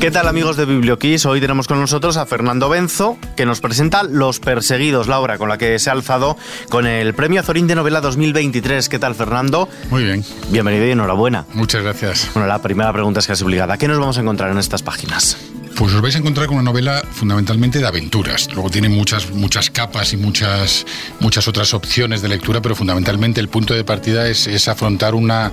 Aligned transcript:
¿Qué 0.00 0.10
tal 0.10 0.28
amigos 0.28 0.56
de 0.56 0.64
Biblioquiz? 0.64 1.26
Hoy 1.26 1.42
tenemos 1.42 1.68
con 1.68 1.78
nosotros 1.78 2.16
a 2.16 2.24
Fernando 2.24 2.70
Benzo, 2.70 3.18
que 3.36 3.44
nos 3.44 3.60
presenta 3.60 4.02
Los 4.02 4.40
Perseguidos, 4.40 5.08
la 5.08 5.20
obra 5.20 5.36
con 5.36 5.50
la 5.50 5.58
que 5.58 5.78
se 5.78 5.90
ha 5.90 5.92
alzado 5.92 6.38
con 6.70 6.86
el 6.86 7.12
Premio 7.12 7.40
Azorín 7.40 7.66
de 7.66 7.74
Novela 7.74 8.00
2023. 8.00 8.88
¿Qué 8.88 8.98
tal, 8.98 9.14
Fernando? 9.14 9.68
Muy 9.90 10.04
bien. 10.04 10.24
Bienvenido 10.48 10.86
y 10.86 10.92
enhorabuena. 10.92 11.44
Muchas 11.52 11.82
gracias. 11.82 12.30
Bueno, 12.32 12.48
la 12.48 12.62
primera 12.62 12.90
pregunta 12.94 13.20
es 13.20 13.26
casi 13.26 13.44
obligada. 13.44 13.76
¿Qué 13.76 13.88
nos 13.88 13.98
vamos 13.98 14.16
a 14.16 14.22
encontrar 14.22 14.50
en 14.50 14.56
estas 14.56 14.82
páginas? 14.82 15.36
Pues 15.80 15.94
os 15.94 16.02
vais 16.02 16.14
a 16.14 16.18
encontrar 16.18 16.46
con 16.46 16.56
una 16.56 16.64
novela 16.64 17.02
fundamentalmente 17.10 17.78
de 17.78 17.86
aventuras. 17.86 18.52
Luego 18.52 18.68
tiene 18.68 18.90
muchas, 18.90 19.30
muchas 19.30 19.70
capas 19.70 20.12
y 20.12 20.18
muchas, 20.18 20.84
muchas 21.20 21.48
otras 21.48 21.72
opciones 21.72 22.20
de 22.20 22.28
lectura, 22.28 22.60
pero 22.60 22.76
fundamentalmente 22.76 23.40
el 23.40 23.48
punto 23.48 23.72
de 23.72 23.82
partida 23.82 24.28
es, 24.28 24.46
es 24.46 24.68
afrontar 24.68 25.14
una, 25.14 25.50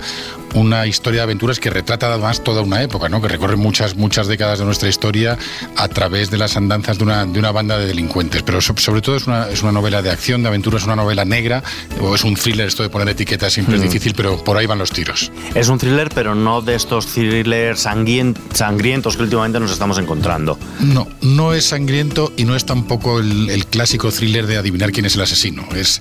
una 0.52 0.86
historia 0.86 1.20
de 1.20 1.22
aventuras 1.22 1.58
que 1.58 1.70
retrata 1.70 2.12
además 2.12 2.44
toda 2.44 2.60
una 2.60 2.82
época, 2.82 3.08
¿no? 3.08 3.22
que 3.22 3.28
recorre 3.28 3.56
muchas, 3.56 3.96
muchas 3.96 4.26
décadas 4.26 4.58
de 4.58 4.66
nuestra 4.66 4.90
historia 4.90 5.38
a 5.76 5.88
través 5.88 6.30
de 6.30 6.36
las 6.36 6.58
andanzas 6.58 6.98
de 6.98 7.04
una, 7.04 7.24
de 7.24 7.38
una 7.38 7.50
banda 7.50 7.78
de 7.78 7.86
delincuentes. 7.86 8.42
Pero 8.42 8.60
sobre 8.60 9.00
todo 9.00 9.16
es 9.16 9.26
una, 9.26 9.48
es 9.48 9.62
una 9.62 9.72
novela 9.72 10.02
de 10.02 10.10
acción, 10.10 10.42
de 10.42 10.48
aventuras, 10.48 10.84
una 10.84 10.96
novela 10.96 11.24
negra, 11.24 11.62
o 12.02 12.14
es 12.14 12.22
un 12.22 12.34
thriller, 12.34 12.68
esto 12.68 12.82
de 12.82 12.90
poner 12.90 13.08
etiquetas 13.08 13.54
siempre 13.54 13.76
es 13.76 13.80
mm. 13.80 13.84
difícil, 13.84 14.12
pero 14.14 14.44
por 14.44 14.58
ahí 14.58 14.66
van 14.66 14.78
los 14.78 14.90
tiros. 14.90 15.32
Es 15.54 15.70
un 15.70 15.78
thriller, 15.78 16.10
pero 16.14 16.34
no 16.34 16.60
de 16.60 16.74
estos 16.74 17.06
thrillers 17.06 17.80
sangrientos 17.80 19.16
que 19.16 19.22
últimamente 19.22 19.58
nos 19.58 19.72
estamos 19.72 19.96
encontrando. 19.96 20.17
No, 20.80 21.08
no 21.22 21.54
es 21.54 21.66
sangriento 21.66 22.32
y 22.36 22.44
no 22.44 22.56
es 22.56 22.64
tampoco 22.64 23.20
el, 23.20 23.66
clásico 23.66 24.10
thriller 24.10 24.46
de 24.46 24.56
adivinar 24.56 24.92
quién 24.92 25.06
es 25.06 25.14
el 25.14 25.22
asesino. 25.22 25.64
Es, 25.74 26.00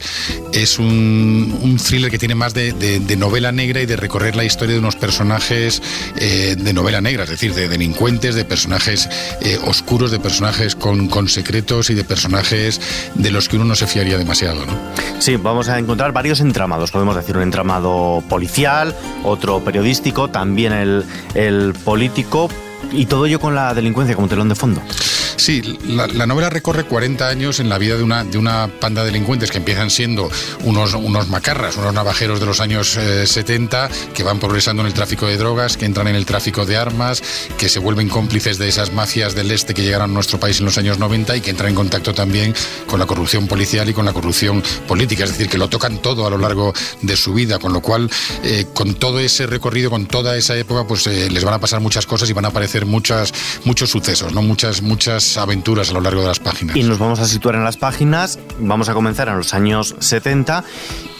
es 0.53 0.79
un, 0.79 1.77
thriller 1.85 2.09
que 2.09 2.17
tiene 2.17 2.35
más 2.35 2.53
de, 2.53 3.17
novela 3.17 3.51
negra 3.51 3.81
y 3.81 3.85
de 3.85 3.95
recorrer 3.95 4.35
la 4.35 4.43
historia 4.43 4.73
de 4.73 4.79
unos 4.79 4.95
personajes 4.95 5.81
eh, 6.17 6.55
de 6.57 6.73
novela 6.73 7.01
negra, 7.01 7.23
es 7.23 7.29
decir, 7.29 7.53
de 7.53 7.67
delincuentes, 7.67 8.35
de 8.35 8.45
personajes 8.45 9.09
eh, 9.41 9.59
oscuros, 9.65 10.11
de 10.11 10.19
personajes 10.19 10.75
con, 10.75 11.07
con, 11.07 11.27
secretos 11.27 11.89
y 11.89 11.93
de 11.93 12.03
personajes 12.03 12.79
de 13.15 13.31
los 13.31 13.49
que 13.49 13.57
uno 13.57 13.65
no 13.65 13.75
se 13.75 13.87
fiaría 13.87 14.17
demasiado. 14.17 14.65
¿no? 14.65 14.73
Sí, 15.19 15.35
vamos 15.35 15.69
a 15.69 15.77
encontrar 15.79 16.11
varios 16.11 16.39
entramados. 16.39 16.91
Podemos 16.91 17.15
decir 17.15 17.35
un 17.37 17.43
entramado 17.43 18.23
policial, 18.29 18.95
otro 19.23 19.63
periodístico, 19.63 20.29
también 20.29 20.73
el, 20.73 21.03
el 21.33 21.73
político 21.73 22.49
y 22.91 23.05
todo 23.05 23.25
ello 23.25 23.39
con 23.39 23.55
la 23.55 23.73
delincuencia 23.73 24.15
como 24.15 24.27
telón 24.27 24.49
de 24.49 24.55
fondo. 24.55 24.81
Sí, 25.37 25.61
la, 25.85 26.25
novela 26.25 26.49
recorre 26.49 26.83
40 26.85 27.27
años 27.27 27.59
en 27.59 27.69
la 27.69 27.77
vida 27.77 27.95
de 27.95 28.01
una, 28.01 28.23
de 28.23 28.39
una 28.39 28.67
panda 28.81 29.03
de 29.03 29.11
delincuentes 29.11 29.51
que 29.51 29.59
empiezan 29.59 29.91
siendo 29.91 30.29
unos, 30.63 30.95
unos 30.95 31.29
macarras, 31.29 31.77
unos 31.77 31.93
navajeros 31.93 32.39
de 32.39 32.47
los 32.47 32.59
años 32.59 32.97
70, 33.25 33.85
eh, 33.85 33.89
que 34.15 34.23
van 34.23 34.39
progresando 34.39 34.81
en 34.81 34.87
el 34.87 34.93
tráfico 34.93 35.27
de 35.27 35.37
drogas, 35.37 35.77
que 35.77 35.85
entran 35.85 36.07
en 36.07 36.15
el 36.15 36.25
tráfico 36.25 36.65
de 36.65 36.75
armas, 36.75 37.21
que 37.57 37.69
se 37.69 37.77
vuelven 37.77 38.09
cómplices 38.09 38.57
de 38.57 38.67
esas 38.67 38.91
mafias 38.91 39.35
del 39.35 39.51
este 39.51 39.75
que 39.75 39.83
llegaron 39.83 40.09
a 40.09 40.13
nuestro 40.13 40.39
país 40.39 40.59
en 40.59 40.65
los 40.65 40.77
años 40.79 40.97
90 40.97 41.37
y 41.37 41.41
que 41.41 41.51
entran 41.51 41.69
en 41.69 41.75
contacto 41.75 42.15
también 42.15 42.55
con 42.87 42.99
la 42.99 43.05
corrupción 43.05 43.47
policial 43.47 43.87
y 43.87 43.93
con 43.93 44.05
la 44.05 44.13
corrupción 44.13 44.63
política. 44.87 45.23
Es 45.23 45.31
decir, 45.31 45.49
que 45.49 45.59
lo 45.59 45.69
tocan 45.69 45.99
todo 46.01 46.25
a 46.25 46.31
lo 46.31 46.39
largo 46.39 46.73
de 47.03 47.15
su 47.15 47.35
vida, 47.35 47.59
con 47.59 47.73
lo 47.73 47.81
cual, 47.81 48.09
eh, 48.43 48.65
con 48.73 48.95
todo 48.95 49.19
ese 49.19 49.45
recorrido, 49.45 49.91
con 49.91 50.07
toda 50.07 50.35
esa 50.35 50.57
época, 50.57 50.87
pues 50.87 51.05
eh, 51.05 51.29
les 51.29 51.43
van 51.43 51.53
a 51.53 51.59
pasar 51.59 51.79
muchas 51.79 52.07
cosas 52.07 52.27
y 52.27 52.33
van 52.33 52.45
a 52.45 52.47
aparecer 52.47 52.87
muchas, 52.87 53.33
muchos 53.65 53.91
sucesos, 53.91 54.33
¿no? 54.33 54.41
muchas, 54.41 54.81
muchas 54.81 55.26
aventuras 55.35 55.89
a 55.89 55.93
lo 55.93 56.01
largo 56.01 56.21
de 56.21 56.27
las 56.27 56.39
páginas. 56.39 56.77
Y 56.77 56.83
nos 56.83 56.99
vamos 56.99 57.19
a 57.19 57.25
situar 57.25 57.55
en 57.55 57.63
las 57.63 57.75
páginas, 57.75 58.39
vamos 58.59 58.87
a 58.87 58.93
comenzar 58.93 59.27
en 59.27 59.37
los 59.37 59.53
años 59.53 59.95
70 59.99 60.63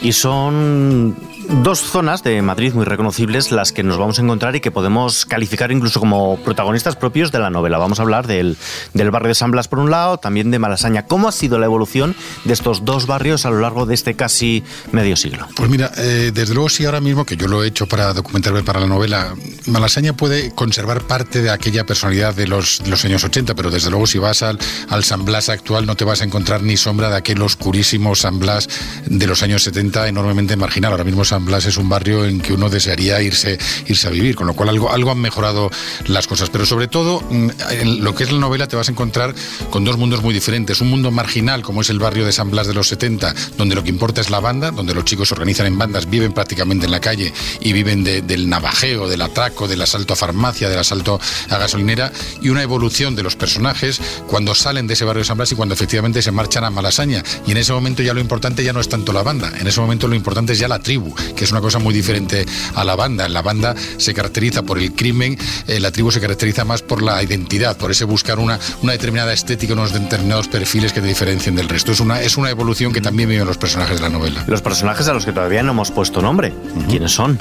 y 0.00 0.12
son 0.12 1.16
dos 1.48 1.80
zonas 1.80 2.22
de 2.22 2.40
Madrid 2.42 2.74
muy 2.74 2.84
reconocibles 2.84 3.50
las 3.52 3.72
que 3.72 3.82
nos 3.82 3.96
vamos 3.96 4.18
a 4.18 4.22
encontrar 4.22 4.54
y 4.56 4.60
que 4.60 4.70
podemos 4.70 5.24
calificar 5.24 5.72
incluso 5.72 5.98
como 5.98 6.36
protagonistas 6.44 6.96
propios 6.96 7.32
de 7.32 7.38
la 7.38 7.50
novela. 7.50 7.78
Vamos 7.78 7.98
a 7.98 8.02
hablar 8.02 8.26
del, 8.26 8.56
del 8.92 9.10
barrio 9.10 9.28
de 9.28 9.34
San 9.34 9.50
Blas 9.50 9.68
por 9.68 9.78
un 9.78 9.90
lado, 9.90 10.18
también 10.18 10.50
de 10.50 10.58
Malasaña. 10.58 11.06
¿Cómo 11.06 11.28
ha 11.28 11.32
sido 11.32 11.58
la 11.58 11.66
evolución 11.66 12.14
de 12.44 12.52
estos 12.52 12.84
dos 12.84 13.06
barrios 13.06 13.46
a 13.46 13.50
lo 13.50 13.60
largo 13.60 13.86
de 13.86 13.94
este 13.94 14.14
casi 14.14 14.62
medio 14.92 15.16
siglo? 15.16 15.48
Pues 15.56 15.70
mira, 15.70 15.90
eh, 15.96 16.32
desde 16.34 16.54
luego 16.54 16.68
sí 16.68 16.84
ahora 16.84 17.00
mismo, 17.00 17.24
que 17.24 17.36
yo 17.36 17.48
lo 17.48 17.64
he 17.64 17.68
hecho 17.68 17.86
para 17.86 18.12
documentarme 18.12 18.62
para 18.62 18.80
la 18.80 18.86
novela, 18.86 19.34
Malasaña 19.66 20.12
puede 20.12 20.54
conservar 20.54 21.02
parte 21.02 21.40
de 21.42 21.50
aquella 21.50 21.86
personalidad 21.86 22.34
de 22.34 22.46
los, 22.46 22.86
los 22.86 23.04
años 23.04 23.24
80, 23.24 23.54
pero 23.54 23.70
desde 23.70 23.90
luego 23.90 24.06
si 24.06 24.18
vas 24.18 24.42
al, 24.42 24.58
al 24.88 25.04
San 25.04 25.24
Blas 25.24 25.48
actual 25.48 25.86
no 25.86 25.96
te 25.96 26.04
vas 26.04 26.20
a 26.20 26.24
encontrar 26.24 26.62
ni 26.62 26.76
sombra 26.76 27.08
de 27.08 27.16
aquel 27.16 27.40
oscurísimo 27.40 28.14
San 28.14 28.38
Blas 28.38 28.68
de 29.06 29.26
los 29.26 29.42
años 29.42 29.62
70 29.62 30.08
enormemente 30.08 30.56
marginal. 30.56 30.92
Ahora 30.92 31.04
mismo 31.04 31.24
San 31.24 31.37
San 31.38 31.44
Blas 31.44 31.66
es 31.66 31.76
un 31.76 31.88
barrio 31.88 32.24
en 32.24 32.40
que 32.40 32.52
uno 32.52 32.68
desearía 32.68 33.22
irse, 33.22 33.60
irse 33.86 34.08
a 34.08 34.10
vivir, 34.10 34.34
con 34.34 34.48
lo 34.48 34.54
cual 34.54 34.70
algo, 34.70 34.90
algo 34.90 35.12
han 35.12 35.20
mejorado 35.20 35.70
las 36.08 36.26
cosas. 36.26 36.50
Pero 36.50 36.66
sobre 36.66 36.88
todo, 36.88 37.20
mm, 37.30 37.50
en 37.70 38.02
lo 38.02 38.12
que 38.12 38.24
es 38.24 38.32
la 38.32 38.40
novela 38.40 38.66
te 38.66 38.74
vas 38.74 38.88
a 38.88 38.90
encontrar 38.90 39.36
con 39.70 39.84
dos 39.84 39.96
mundos 39.96 40.20
muy 40.20 40.34
diferentes. 40.34 40.80
Un 40.80 40.90
mundo 40.90 41.12
marginal, 41.12 41.62
como 41.62 41.82
es 41.82 41.90
el 41.90 42.00
barrio 42.00 42.26
de 42.26 42.32
San 42.32 42.50
Blas 42.50 42.66
de 42.66 42.74
los 42.74 42.88
70, 42.88 43.36
donde 43.56 43.76
lo 43.76 43.84
que 43.84 43.90
importa 43.90 44.20
es 44.20 44.30
la 44.30 44.40
banda, 44.40 44.72
donde 44.72 44.94
los 44.94 45.04
chicos 45.04 45.28
se 45.28 45.34
organizan 45.34 45.66
en 45.66 45.78
bandas, 45.78 46.10
viven 46.10 46.32
prácticamente 46.32 46.86
en 46.86 46.90
la 46.90 46.98
calle 46.98 47.32
y 47.60 47.72
viven 47.72 48.02
del 48.02 48.48
navajeo, 48.48 49.08
del 49.08 49.22
atraco, 49.22 49.68
del 49.68 49.80
asalto 49.80 50.14
a 50.14 50.16
farmacia, 50.16 50.68
del 50.68 50.80
asalto 50.80 51.20
a 51.50 51.56
gasolinera, 51.56 52.10
y 52.42 52.48
una 52.48 52.64
evolución 52.64 53.14
de 53.14 53.22
los 53.22 53.36
personajes 53.36 54.00
cuando 54.26 54.56
salen 54.56 54.88
de 54.88 54.94
ese 54.94 55.04
barrio 55.04 55.20
de 55.20 55.26
San 55.26 55.36
Blas 55.36 55.52
y 55.52 55.54
cuando 55.54 55.76
efectivamente 55.76 56.20
se 56.20 56.32
marchan 56.32 56.64
a 56.64 56.70
Malasaña. 56.70 57.22
Y 57.46 57.52
en 57.52 57.58
ese 57.58 57.72
momento 57.72 58.02
ya 58.02 58.12
lo 58.12 58.18
importante 58.18 58.64
ya 58.64 58.72
no 58.72 58.80
es 58.80 58.88
tanto 58.88 59.12
la 59.12 59.22
banda, 59.22 59.52
en 59.56 59.68
ese 59.68 59.80
momento 59.80 60.08
lo 60.08 60.16
importante 60.16 60.54
es 60.54 60.58
ya 60.58 60.66
la 60.66 60.80
tribu, 60.80 61.14
que 61.34 61.44
es 61.44 61.52
una 61.52 61.60
cosa 61.60 61.78
muy 61.78 61.94
diferente 61.94 62.44
a 62.74 62.84
la 62.84 62.96
banda. 62.96 63.26
En 63.26 63.32
la 63.32 63.42
banda 63.42 63.74
se 63.96 64.14
caracteriza 64.14 64.62
por 64.62 64.78
el 64.78 64.92
crimen, 64.92 65.38
eh, 65.66 65.80
la 65.80 65.90
tribu 65.90 66.10
se 66.10 66.20
caracteriza 66.20 66.64
más 66.64 66.82
por 66.82 67.02
la 67.02 67.22
identidad, 67.22 67.76
por 67.76 67.90
ese 67.90 68.04
buscar 68.04 68.38
una, 68.38 68.58
una 68.82 68.92
determinada 68.92 69.32
estética, 69.32 69.72
unos 69.72 69.92
determinados 69.92 70.48
perfiles 70.48 70.92
que 70.92 71.00
te 71.00 71.06
diferencien 71.06 71.54
del 71.54 71.68
resto. 71.68 71.92
Es 71.92 72.00
una, 72.00 72.20
es 72.20 72.36
una 72.36 72.50
evolución 72.50 72.92
que 72.92 73.00
también 73.00 73.28
viven 73.28 73.46
los 73.46 73.58
personajes 73.58 73.96
de 73.96 74.02
la 74.02 74.08
novela. 74.08 74.44
Los 74.46 74.62
personajes 74.62 75.08
a 75.08 75.12
los 75.12 75.24
que 75.24 75.32
todavía 75.32 75.62
no 75.62 75.72
hemos 75.72 75.90
puesto 75.90 76.22
nombre, 76.22 76.52
¿quiénes 76.88 77.12
son? 77.12 77.38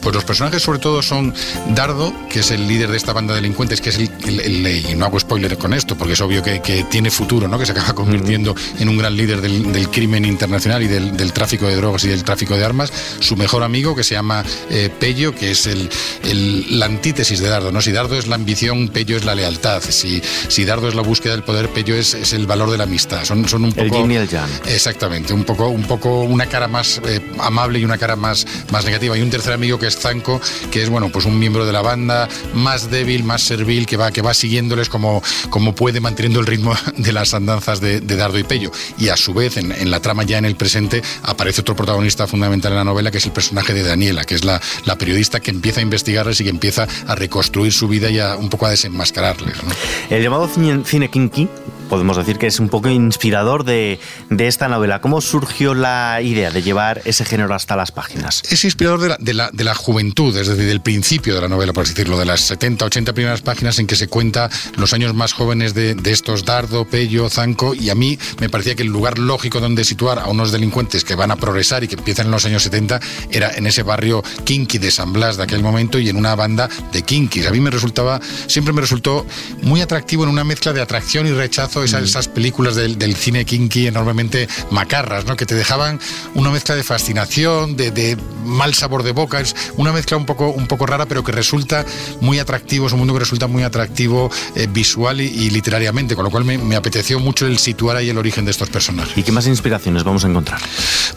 Pues 0.00 0.14
los 0.14 0.24
personajes 0.24 0.62
sobre 0.62 0.78
todo 0.78 1.02
son 1.02 1.34
Dardo, 1.74 2.12
que 2.28 2.40
es 2.40 2.50
el 2.50 2.66
líder 2.66 2.90
de 2.90 2.96
esta 2.96 3.12
banda 3.12 3.34
de 3.34 3.40
delincuentes, 3.40 3.80
que 3.80 3.90
es 3.90 3.98
el, 3.98 4.66
y 4.66 4.94
no 4.94 5.06
hago 5.06 5.18
spoiler 5.18 5.56
con 5.56 5.72
esto, 5.72 5.96
porque 5.96 6.14
es 6.14 6.20
obvio 6.20 6.42
que, 6.42 6.60
que 6.60 6.84
tiene 6.84 7.10
futuro, 7.10 7.48
¿no? 7.48 7.58
que 7.58 7.66
se 7.66 7.72
acaba 7.72 7.94
convirtiendo 7.94 8.54
en 8.78 8.88
un 8.88 8.96
gran 8.96 9.16
líder 9.16 9.40
del, 9.40 9.72
del 9.72 9.88
crimen 9.90 10.24
internacional 10.24 10.82
y 10.82 10.88
del, 10.88 11.16
del, 11.16 11.32
tráfico 11.32 11.66
de 11.66 11.76
drogas 11.76 12.04
y 12.04 12.08
del 12.08 12.24
tráfico 12.24 12.56
de 12.56 12.64
armas. 12.64 12.92
Su 13.22 13.36
mejor 13.36 13.62
amigo 13.62 13.94
que 13.94 14.04
se 14.04 14.14
llama 14.14 14.44
eh, 14.70 14.90
Pello, 14.98 15.34
que 15.34 15.52
es 15.52 15.66
el, 15.66 15.88
la 16.78 16.86
antítesis 16.86 17.40
de 17.40 17.48
Dardo. 17.48 17.72
¿no? 17.72 17.80
Si 17.80 17.92
Dardo 17.92 18.18
es 18.18 18.26
la 18.26 18.34
ambición, 18.34 18.88
Pello 18.88 19.16
es 19.16 19.24
la 19.24 19.34
lealtad. 19.34 19.82
Si, 19.82 20.22
si 20.48 20.64
Dardo 20.64 20.88
es 20.88 20.94
la 20.94 21.02
búsqueda 21.02 21.32
del 21.32 21.42
poder, 21.42 21.68
Pello 21.68 21.94
es, 21.94 22.14
es 22.14 22.32
el 22.32 22.46
valor 22.46 22.70
de 22.70 22.78
la 22.78 22.84
amistad. 22.84 23.24
Son, 23.24 23.48
son 23.48 23.64
un 23.64 23.72
poco. 23.72 24.04
El 24.04 24.12
y 24.12 24.28
Exactamente, 24.66 25.32
un 25.32 25.44
poco, 25.44 25.68
un 25.68 25.84
poco 25.84 26.22
una 26.22 26.46
cara 26.46 26.68
más 26.68 27.00
eh, 27.06 27.20
amable 27.38 27.78
y 27.78 27.84
una 27.84 27.98
cara 27.98 28.16
más, 28.16 28.46
más 28.70 28.84
negativa. 28.84 29.16
Y 29.16 29.22
un 29.22 29.30
tercer 29.30 29.52
amigo 29.52 29.78
que 29.78 29.86
es 29.86 29.98
Zanco, 29.98 30.40
que 30.70 30.82
es 30.82 30.88
bueno, 30.88 31.10
pues 31.10 31.24
un 31.24 31.38
miembro 31.38 31.64
de 31.64 31.72
la 31.72 31.82
banda, 31.82 32.28
más 32.54 32.90
débil, 32.90 33.24
más 33.24 33.42
servil, 33.42 33.86
que 33.86 33.96
va, 33.96 34.10
que 34.10 34.22
va 34.22 34.34
siguiéndoles 34.34 34.88
como, 34.88 35.22
como 35.50 35.74
puede, 35.74 36.00
manteniendo 36.00 36.40
el 36.40 36.46
ritmo 36.46 36.74
de 36.96 37.12
las 37.12 37.34
andanzas 37.34 37.80
de, 37.80 38.00
Dardo 38.00 38.38
y 38.38 38.44
Pello. 38.44 38.72
Y 38.98 39.08
a 39.08 39.16
su 39.16 39.32
vez, 39.32 39.56
en, 39.56 39.72
en 39.72 39.90
la 39.90 40.00
trama 40.00 40.24
ya 40.24 40.38
en 40.38 40.44
el 40.44 40.56
presente, 40.56 41.02
aparece 41.22 41.60
otro 41.60 41.76
protagonista 41.76 42.26
fundamental 42.26 42.72
en 42.72 42.78
la 42.78 42.84
novela, 42.84 43.10
que 43.12 43.18
es 43.18 43.26
el 43.26 43.32
personaje 43.32 43.72
de 43.72 43.82
Daniela, 43.82 44.24
que 44.24 44.34
es 44.34 44.44
la, 44.44 44.60
la 44.84 44.98
periodista 44.98 45.38
que 45.38 45.50
empieza 45.50 45.80
a 45.80 45.82
investigarles 45.82 46.40
y 46.40 46.44
que 46.44 46.50
empieza 46.50 46.88
a 47.06 47.14
reconstruir 47.14 47.72
su 47.72 47.86
vida 47.86 48.10
y 48.10 48.18
a, 48.18 48.36
un 48.36 48.48
poco 48.48 48.66
a 48.66 48.70
desenmascararles. 48.70 49.54
El 50.10 50.22
llamado 50.22 50.48
cine 50.48 51.08
kinky 51.08 51.48
podemos 51.92 52.16
decir 52.16 52.38
que 52.38 52.46
es 52.46 52.58
un 52.58 52.70
poco 52.70 52.88
inspirador 52.88 53.64
de, 53.64 54.00
de, 54.30 54.46
esta 54.46 54.66
novela. 54.66 55.02
¿Cómo 55.02 55.20
surgió 55.20 55.74
la 55.74 56.22
idea 56.22 56.50
de 56.50 56.62
llevar 56.62 57.02
ese 57.04 57.26
género 57.26 57.54
hasta 57.54 57.76
las 57.76 57.92
páginas? 57.92 58.42
Es 58.50 58.64
inspirador 58.64 59.18
de 59.18 59.34
la, 59.34 59.50
de 59.52 59.64
la, 59.64 59.74
juventud, 59.74 60.34
es 60.34 60.48
decir, 60.48 60.64
del 60.64 60.80
principio 60.80 61.34
de 61.34 61.42
la 61.42 61.48
novela, 61.48 61.74
por 61.74 61.84
así 61.84 61.92
decirlo, 61.92 62.18
de 62.18 62.24
las 62.24 62.40
70, 62.40 62.86
80 62.86 63.12
primeras 63.12 63.42
páginas 63.42 63.78
en 63.78 63.86
que 63.86 63.94
se 63.94 64.08
cuenta 64.08 64.48
los 64.78 64.94
años 64.94 65.12
más 65.12 65.34
jóvenes 65.34 65.74
de, 65.74 65.94
de 65.94 66.12
estos 66.12 66.46
Dardo, 66.46 66.86
Pello, 66.86 67.28
Zanco, 67.28 67.74
y 67.74 67.90
a 67.90 67.94
mí 67.94 68.18
me 68.40 68.48
parecía 68.48 68.74
que 68.74 68.84
el 68.84 68.88
lugar 68.88 69.18
lógico 69.18 69.60
donde 69.60 69.84
situar 69.84 70.18
a 70.18 70.28
unos 70.28 70.50
delincuentes 70.50 71.04
que 71.04 71.14
van 71.14 71.30
a 71.30 71.36
progresar 71.36 71.84
y 71.84 71.88
que 71.88 71.96
empiezan 71.96 72.24
en 72.24 72.32
los 72.32 72.46
años 72.46 72.62
70 72.62 73.00
era 73.30 73.50
en 73.50 73.66
ese 73.66 73.82
barrio 73.82 74.22
kinky 74.44 74.78
de 74.78 74.90
San 74.90 75.12
Blas 75.12 75.36
de 75.36 75.42
aquel 75.42 75.62
momento 75.62 75.98
y 75.98 76.08
en 76.08 76.16
una 76.16 76.34
banda 76.36 76.70
de 76.90 77.02
kinkis. 77.02 77.46
A 77.48 77.50
mí 77.50 77.60
me 77.60 77.70
resultaba, 77.70 78.18
siempre 78.46 78.72
me 78.72 78.80
resultó 78.80 79.26
muy 79.60 79.82
atractivo 79.82 80.24
en 80.24 80.30
una 80.30 80.42
mezcla 80.42 80.72
de 80.72 80.80
atracción 80.80 81.26
y 81.26 81.32
rechazo 81.32 81.81
mm. 81.82 82.04
esas, 82.04 82.28
películas 82.28 82.76
del, 82.76 83.16
cine 83.16 83.44
kinky 83.44 83.86
enormemente 83.86 84.48
macarras, 84.70 85.26
¿no? 85.26 85.36
que 85.36 85.46
te 85.46 85.54
dejaban 85.54 86.00
una 86.34 86.50
mezcla 86.50 86.74
de 86.74 86.82
fascinación, 86.82 87.76
de, 87.76 88.16
mal 88.44 88.74
sabor 88.74 89.02
de 89.02 89.12
boca, 89.12 89.40
es 89.40 89.54
una 89.76 89.92
mezcla 89.92 90.16
un 90.16 90.26
poco, 90.26 90.50
un 90.50 90.66
poco 90.66 90.86
rara, 90.86 91.06
pero 91.06 91.22
que 91.24 91.32
resulta 91.32 91.84
muy 92.20 92.38
atractivo, 92.38 92.86
es 92.86 92.92
un 92.92 93.00
mundo 93.00 93.14
que 93.14 93.20
resulta 93.20 93.46
muy 93.46 93.62
atractivo 93.62 94.30
eh, 94.54 94.66
visual 94.70 95.20
y, 95.20 95.50
literariamente, 95.50 96.14
con 96.14 96.24
lo 96.24 96.30
cual 96.30 96.44
me, 96.44 96.76
apeteció 96.76 97.20
mucho 97.20 97.46
el 97.46 97.58
situar 97.58 97.96
ahí 97.96 98.10
el 98.10 98.18
origen 98.18 98.44
de 98.44 98.50
estos 98.50 98.68
personajes. 98.68 99.16
¿Y 99.16 99.22
qué 99.22 99.32
más 99.32 99.46
inspiraciones 99.46 100.04
vamos 100.04 100.24
a 100.24 100.28
encontrar? 100.28 100.60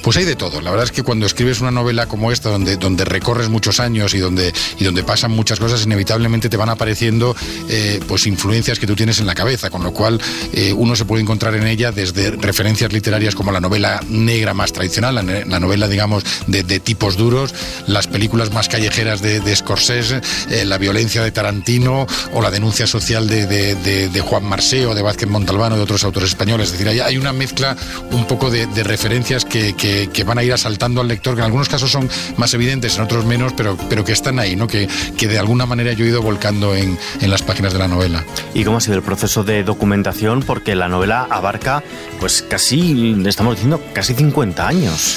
Pues 0.01 0.17
hay 0.17 0.25
de 0.25 0.35
todo. 0.35 0.61
La 0.61 0.71
verdad 0.71 0.85
es 0.85 0.91
que 0.91 1.03
cuando 1.03 1.25
escribes 1.25 1.61
una 1.61 1.71
novela 1.71 2.07
como 2.07 2.31
esta, 2.31 2.49
donde, 2.49 2.77
donde 2.77 3.05
recorres 3.05 3.49
muchos 3.49 3.79
años 3.79 4.13
y 4.13 4.19
donde, 4.19 4.53
y 4.77 4.83
donde 4.83 5.03
pasan 5.03 5.31
muchas 5.31 5.59
cosas, 5.59 5.83
inevitablemente 5.85 6.49
te 6.49 6.57
van 6.57 6.69
apareciendo 6.69 7.35
eh, 7.69 7.99
pues 8.07 8.27
influencias 8.27 8.79
que 8.79 8.87
tú 8.87 8.95
tienes 8.95 9.19
en 9.19 9.25
la 9.25 9.35
cabeza, 9.35 9.69
con 9.69 9.83
lo 9.83 9.91
cual 9.91 10.21
eh, 10.55 10.71
uno 10.71 10.95
se 10.95 11.03
puede 11.03 11.21
encontrar 11.21 11.53
en 11.55 11.67
ella 11.67 11.91
desde 11.91 12.31
referencias 12.31 12.93
literarias 12.93 13.35
como 13.35 13.51
la 13.51 13.59
novela 13.59 13.99
negra 14.07 14.53
más 14.53 14.71
tradicional, 14.71 15.15
la, 15.15 15.59
novela, 15.59 15.89
digamos, 15.89 16.23
de, 16.47 16.63
tipos 16.79 17.17
duros, 17.17 17.53
las 17.87 18.07
películas 18.07 18.53
más 18.53 18.69
callejeras 18.69 19.21
de, 19.21 19.41
de 19.41 19.55
Scorsese, 19.55 20.21
eh, 20.49 20.63
la 20.63 20.77
violencia 20.77 21.21
de 21.23 21.31
Tarantino 21.31 22.07
o 22.31 22.41
la 22.41 22.51
denuncia 22.51 22.87
social 22.87 23.27
de, 23.27 23.45
de, 23.45 24.21
Juan 24.21 24.45
Marseo, 24.45 24.95
de 24.95 25.01
Vázquez 25.01 25.29
Montalbano, 25.29 25.75
de 25.75 25.83
otros 25.83 26.03
autores 26.05 26.29
españoles. 26.29 26.67
Es 26.67 26.71
decir, 26.73 26.87
hay, 26.87 26.99
hay 27.01 27.17
una 27.17 27.33
mezcla 27.33 27.75
un 28.11 28.25
poco 28.25 28.49
de, 28.49 28.65
referencias 28.83 29.43
que, 29.43 29.73
que, 29.75 30.23
van 30.23 30.37
a 30.37 30.43
ir 30.43 30.53
asaltando 30.53 31.01
al 31.01 31.07
lector, 31.07 31.35
que 31.35 31.41
en 31.41 31.45
algunos 31.45 31.67
casos 31.67 31.91
son 31.91 32.09
más 32.37 32.53
evidentes, 32.53 32.95
en 32.95 33.03
otros 33.03 33.25
menos, 33.25 33.53
pero, 33.57 33.77
pero 33.89 34.05
que 34.05 34.13
están 34.13 34.39
ahí, 34.39 34.55
¿no? 34.55 34.67
que, 34.67 34.87
que 35.17 35.27
de 35.27 35.37
alguna 35.37 35.65
manera 35.65 35.91
yo 35.93 36.05
he 36.05 36.07
ido 36.07 36.21
volcando 36.21 36.75
en, 36.75 36.97
en 37.19 37.29
las 37.29 37.41
páginas 37.41 37.73
de 37.73 37.79
la 37.79 37.87
novela. 37.87 38.23
¿Y 38.53 38.63
cómo 38.63 38.77
ha 38.77 38.81
sido 38.81 38.95
el 38.95 39.03
proceso 39.03 39.43
de 39.43 39.63
documentación? 39.63 40.34
Porque 40.41 40.75
la 40.75 40.87
novela 40.87 41.27
abarca, 41.29 41.83
pues 42.19 42.41
casi, 42.41 43.15
estamos 43.25 43.55
diciendo, 43.55 43.81
casi 43.93 44.13
50 44.13 44.67
años. 44.67 45.15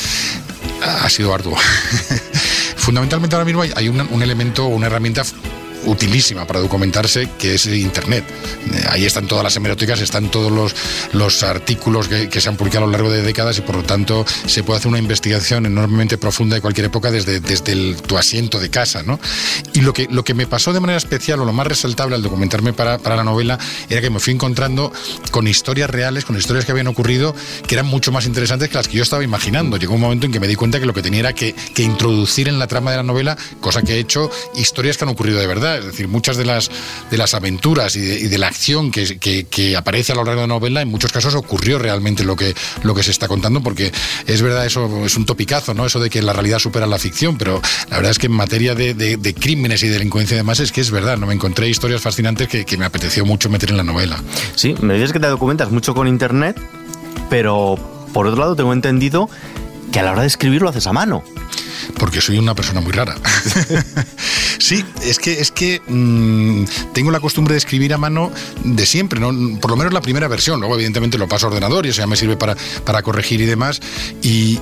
Ha 0.83 1.09
sido 1.09 1.35
arduo. 1.35 1.57
Fundamentalmente 2.77 3.37
ahora 3.37 3.45
mismo 3.45 3.63
hay, 3.63 3.89
un, 3.89 4.01
un 4.01 4.23
elemento, 4.23 4.67
una 4.67 4.87
herramienta 4.87 5.23
utilísima 5.89 6.47
para 6.47 6.61
documentarse, 6.61 7.29
que 7.39 7.55
es 7.55 7.67
Internet. 7.67 8.25
Eh, 8.73 8.85
ahí 8.91 9.05
están 9.05 9.27
todas 9.27 9.45
las 9.45 9.57
hemerotecas, 9.57 10.01
están 10.01 10.31
todos 10.31 10.53
los, 10.53 10.75
los 11.13 11.43
artículos 11.43 12.09
que, 12.09 12.41
se 12.41 12.49
han 12.49 12.57
publicado 12.57 12.85
a 12.85 12.87
lo 12.87 12.93
largo 12.93 13.11
de 13.11 13.23
décadas 13.23 13.59
y 13.59 13.63
por 13.63 13.77
lo 13.77 13.83
tanto 13.83 14.25
se 14.47 14.63
puede 14.63 14.79
hacer 14.79 14.89
una 14.89 14.99
investigación 14.99 15.67
enormemente 15.67 16.19
profunda 16.19 16.55
de 16.55 16.61
cualquier 16.61 16.87
época 16.87 17.11
desde, 17.11 17.41
desde 17.41 17.95
tu 17.95 18.17
asiento 18.17 18.61
de 18.61 18.71
casa. 18.71 19.03
¿no? 19.03 19.19
Y 19.73 19.81
lo 19.81 19.93
que, 19.93 20.07
lo 20.11 20.23
que 20.25 20.35
me 20.35 20.47
pasó 20.47 20.73
de 20.73 20.81
manera 20.81 20.99
especial 20.99 21.41
o 21.41 21.45
lo 21.45 21.53
más 21.53 21.67
resaltable 21.67 22.15
al 22.15 22.23
documentarme 22.23 22.73
para, 22.73 22.99
para 22.99 23.17
la 23.17 23.25
novela 23.25 23.59
era 23.89 24.01
que 24.01 24.11
me 24.11 24.21
fui 24.21 24.35
encontrando 24.35 24.93
con 25.31 25.49
historias 25.49 25.91
reales, 25.91 26.25
con 26.25 26.37
historias 26.37 26.65
que 26.65 26.73
habían 26.73 26.87
ocurrido 26.87 27.35
que 27.67 27.75
eran 27.75 27.87
mucho 27.87 28.13
más 28.13 28.27
interesantes 28.27 28.69
que 28.69 28.77
las 28.77 28.89
que 28.89 28.97
yo 28.97 29.03
estaba 29.03 29.25
imaginando. 29.25 29.77
Llegó 29.77 29.95
un 29.95 30.01
momento 30.01 30.27
en 30.27 30.33
que 30.33 30.41
me 30.41 30.47
di 30.47 30.55
cuenta 30.55 30.79
que 30.79 30.87
lo 30.87 30.95
que 30.95 31.03
tenía 31.03 31.21
era 31.21 31.33
que, 31.33 31.55
que 31.75 31.83
introducir 31.83 32.49
en 32.49 32.59
la 32.59 32.67
trama 32.67 32.91
de 32.91 32.99
la 32.99 33.03
novela, 33.03 33.37
cosa 33.61 33.83
que 33.83 33.95
he 33.95 33.99
hecho, 33.99 34.31
historias 34.55 34.97
que 34.97 35.05
han 35.05 35.11
ocurrido 35.11 35.39
de 35.39 35.47
verdad 35.47 35.78
es 35.79 35.87
decir, 35.87 36.09
muchas 36.09 36.37
de 36.37 36.45
las, 36.45 36.71
de 37.11 37.17
las 37.17 37.35
aventuras 37.35 37.97
y 37.97 38.01
de, 38.01 38.39
la 38.39 38.49
acción 38.49 38.91
que, 38.91 39.19
que, 39.19 39.77
aparece 39.77 40.13
a 40.13 40.15
lo 40.15 40.25
largo 40.25 40.43
de 40.43 40.47
la 40.47 40.55
novela, 40.55 40.83
en 40.83 40.89
muchos 40.89 41.13
casos 41.13 41.35
ocurrió 41.35 41.79
realmente 41.79 42.25
lo 42.25 42.37
que, 42.37 42.55
lo 42.83 42.95
que 42.95 43.03
se 43.03 43.11
está 43.11 43.29
contando, 43.29 43.63
porque 43.63 43.93
es 44.27 44.43
verdad, 44.43 44.67
eso 44.67 45.05
es 45.05 45.17
un 45.17 45.27
topicazo, 45.27 45.75
¿no? 45.75 45.87
Eso 45.87 46.01
de 46.01 46.11
que 46.11 46.23
la 46.23 46.33
realidad 46.33 46.59
supera 46.59 46.87
la 46.87 46.99
ficción, 46.99 47.39
pero 47.39 47.61
la 47.91 47.97
verdad 47.97 48.13
es 48.13 48.19
que 48.19 48.27
en 48.27 48.33
materia 48.33 48.75
de, 48.75 49.35
crímenes 49.39 49.83
y 49.83 49.89
delincuencia 49.89 50.35
y 50.35 50.39
demás 50.39 50.61
es 50.61 50.73
que 50.73 50.81
es 50.81 50.91
verdad, 50.91 51.19
¿no? 51.19 51.27
Me 51.27 51.35
encontré 51.35 51.69
historias 51.69 52.01
fascinantes 52.01 52.49
que, 52.49 52.65
que 52.65 52.77
me 52.77 52.85
apeteció 52.85 53.25
mucho 53.25 53.49
meter 53.51 53.71
en 53.71 53.77
la 53.77 53.85
novela. 53.85 54.23
Sí, 54.55 54.75
me 54.81 54.95
dices 54.95 55.13
que 55.13 55.21
te 55.21 55.27
documentas 55.27 55.71
mucho 55.71 55.95
con 55.95 56.09
internet, 56.09 56.61
pero 57.31 57.77
por 58.13 58.27
otro 58.27 58.41
lado 58.41 58.57
tengo 58.57 58.73
entendido 58.73 59.29
que 59.93 60.01
a 60.01 60.03
la 60.03 60.13
hora 60.13 60.23
de 60.23 60.27
escribir 60.27 60.63
lo 60.63 60.69
haces 60.69 60.87
a 60.87 60.93
mano 60.93 61.23
porque 61.99 62.21
soy 62.21 62.39
una 62.39 62.55
persona 62.55 62.81
muy 62.81 62.93
rara. 62.93 63.17
sí, 64.59 64.85
es 65.03 65.19
que, 65.19 65.41
es 65.41 65.51
que 65.51 65.81
mm, 65.87 66.93
tengo 66.93 67.11
la 67.11 67.21
costumbre 67.21 67.55
de 67.55 67.59
escribir 67.59 67.95
a 67.95 67.99
mano 67.99 68.31
de 68.65 68.87
siempre, 68.87 69.21
¿no? 69.21 69.59
por 69.61 69.71
lo 69.71 69.77
menos 69.77 69.93
la 69.93 70.01
primera 70.01 70.29
versión. 70.29 70.61
Luego, 70.61 70.75
evidentemente, 70.75 71.19
lo 71.19 71.29
paso 71.29 71.47
a 71.47 71.51
ordenador 71.51 71.87
y 71.87 71.91
eso 71.91 72.01
ya 72.01 72.07
me 72.07 72.17
sirve 72.17 72.37
para, 72.37 72.57
para 72.85 73.03
corregir 73.03 73.41
y 73.41 73.47
demás. 73.47 73.81
Y, 74.23 74.59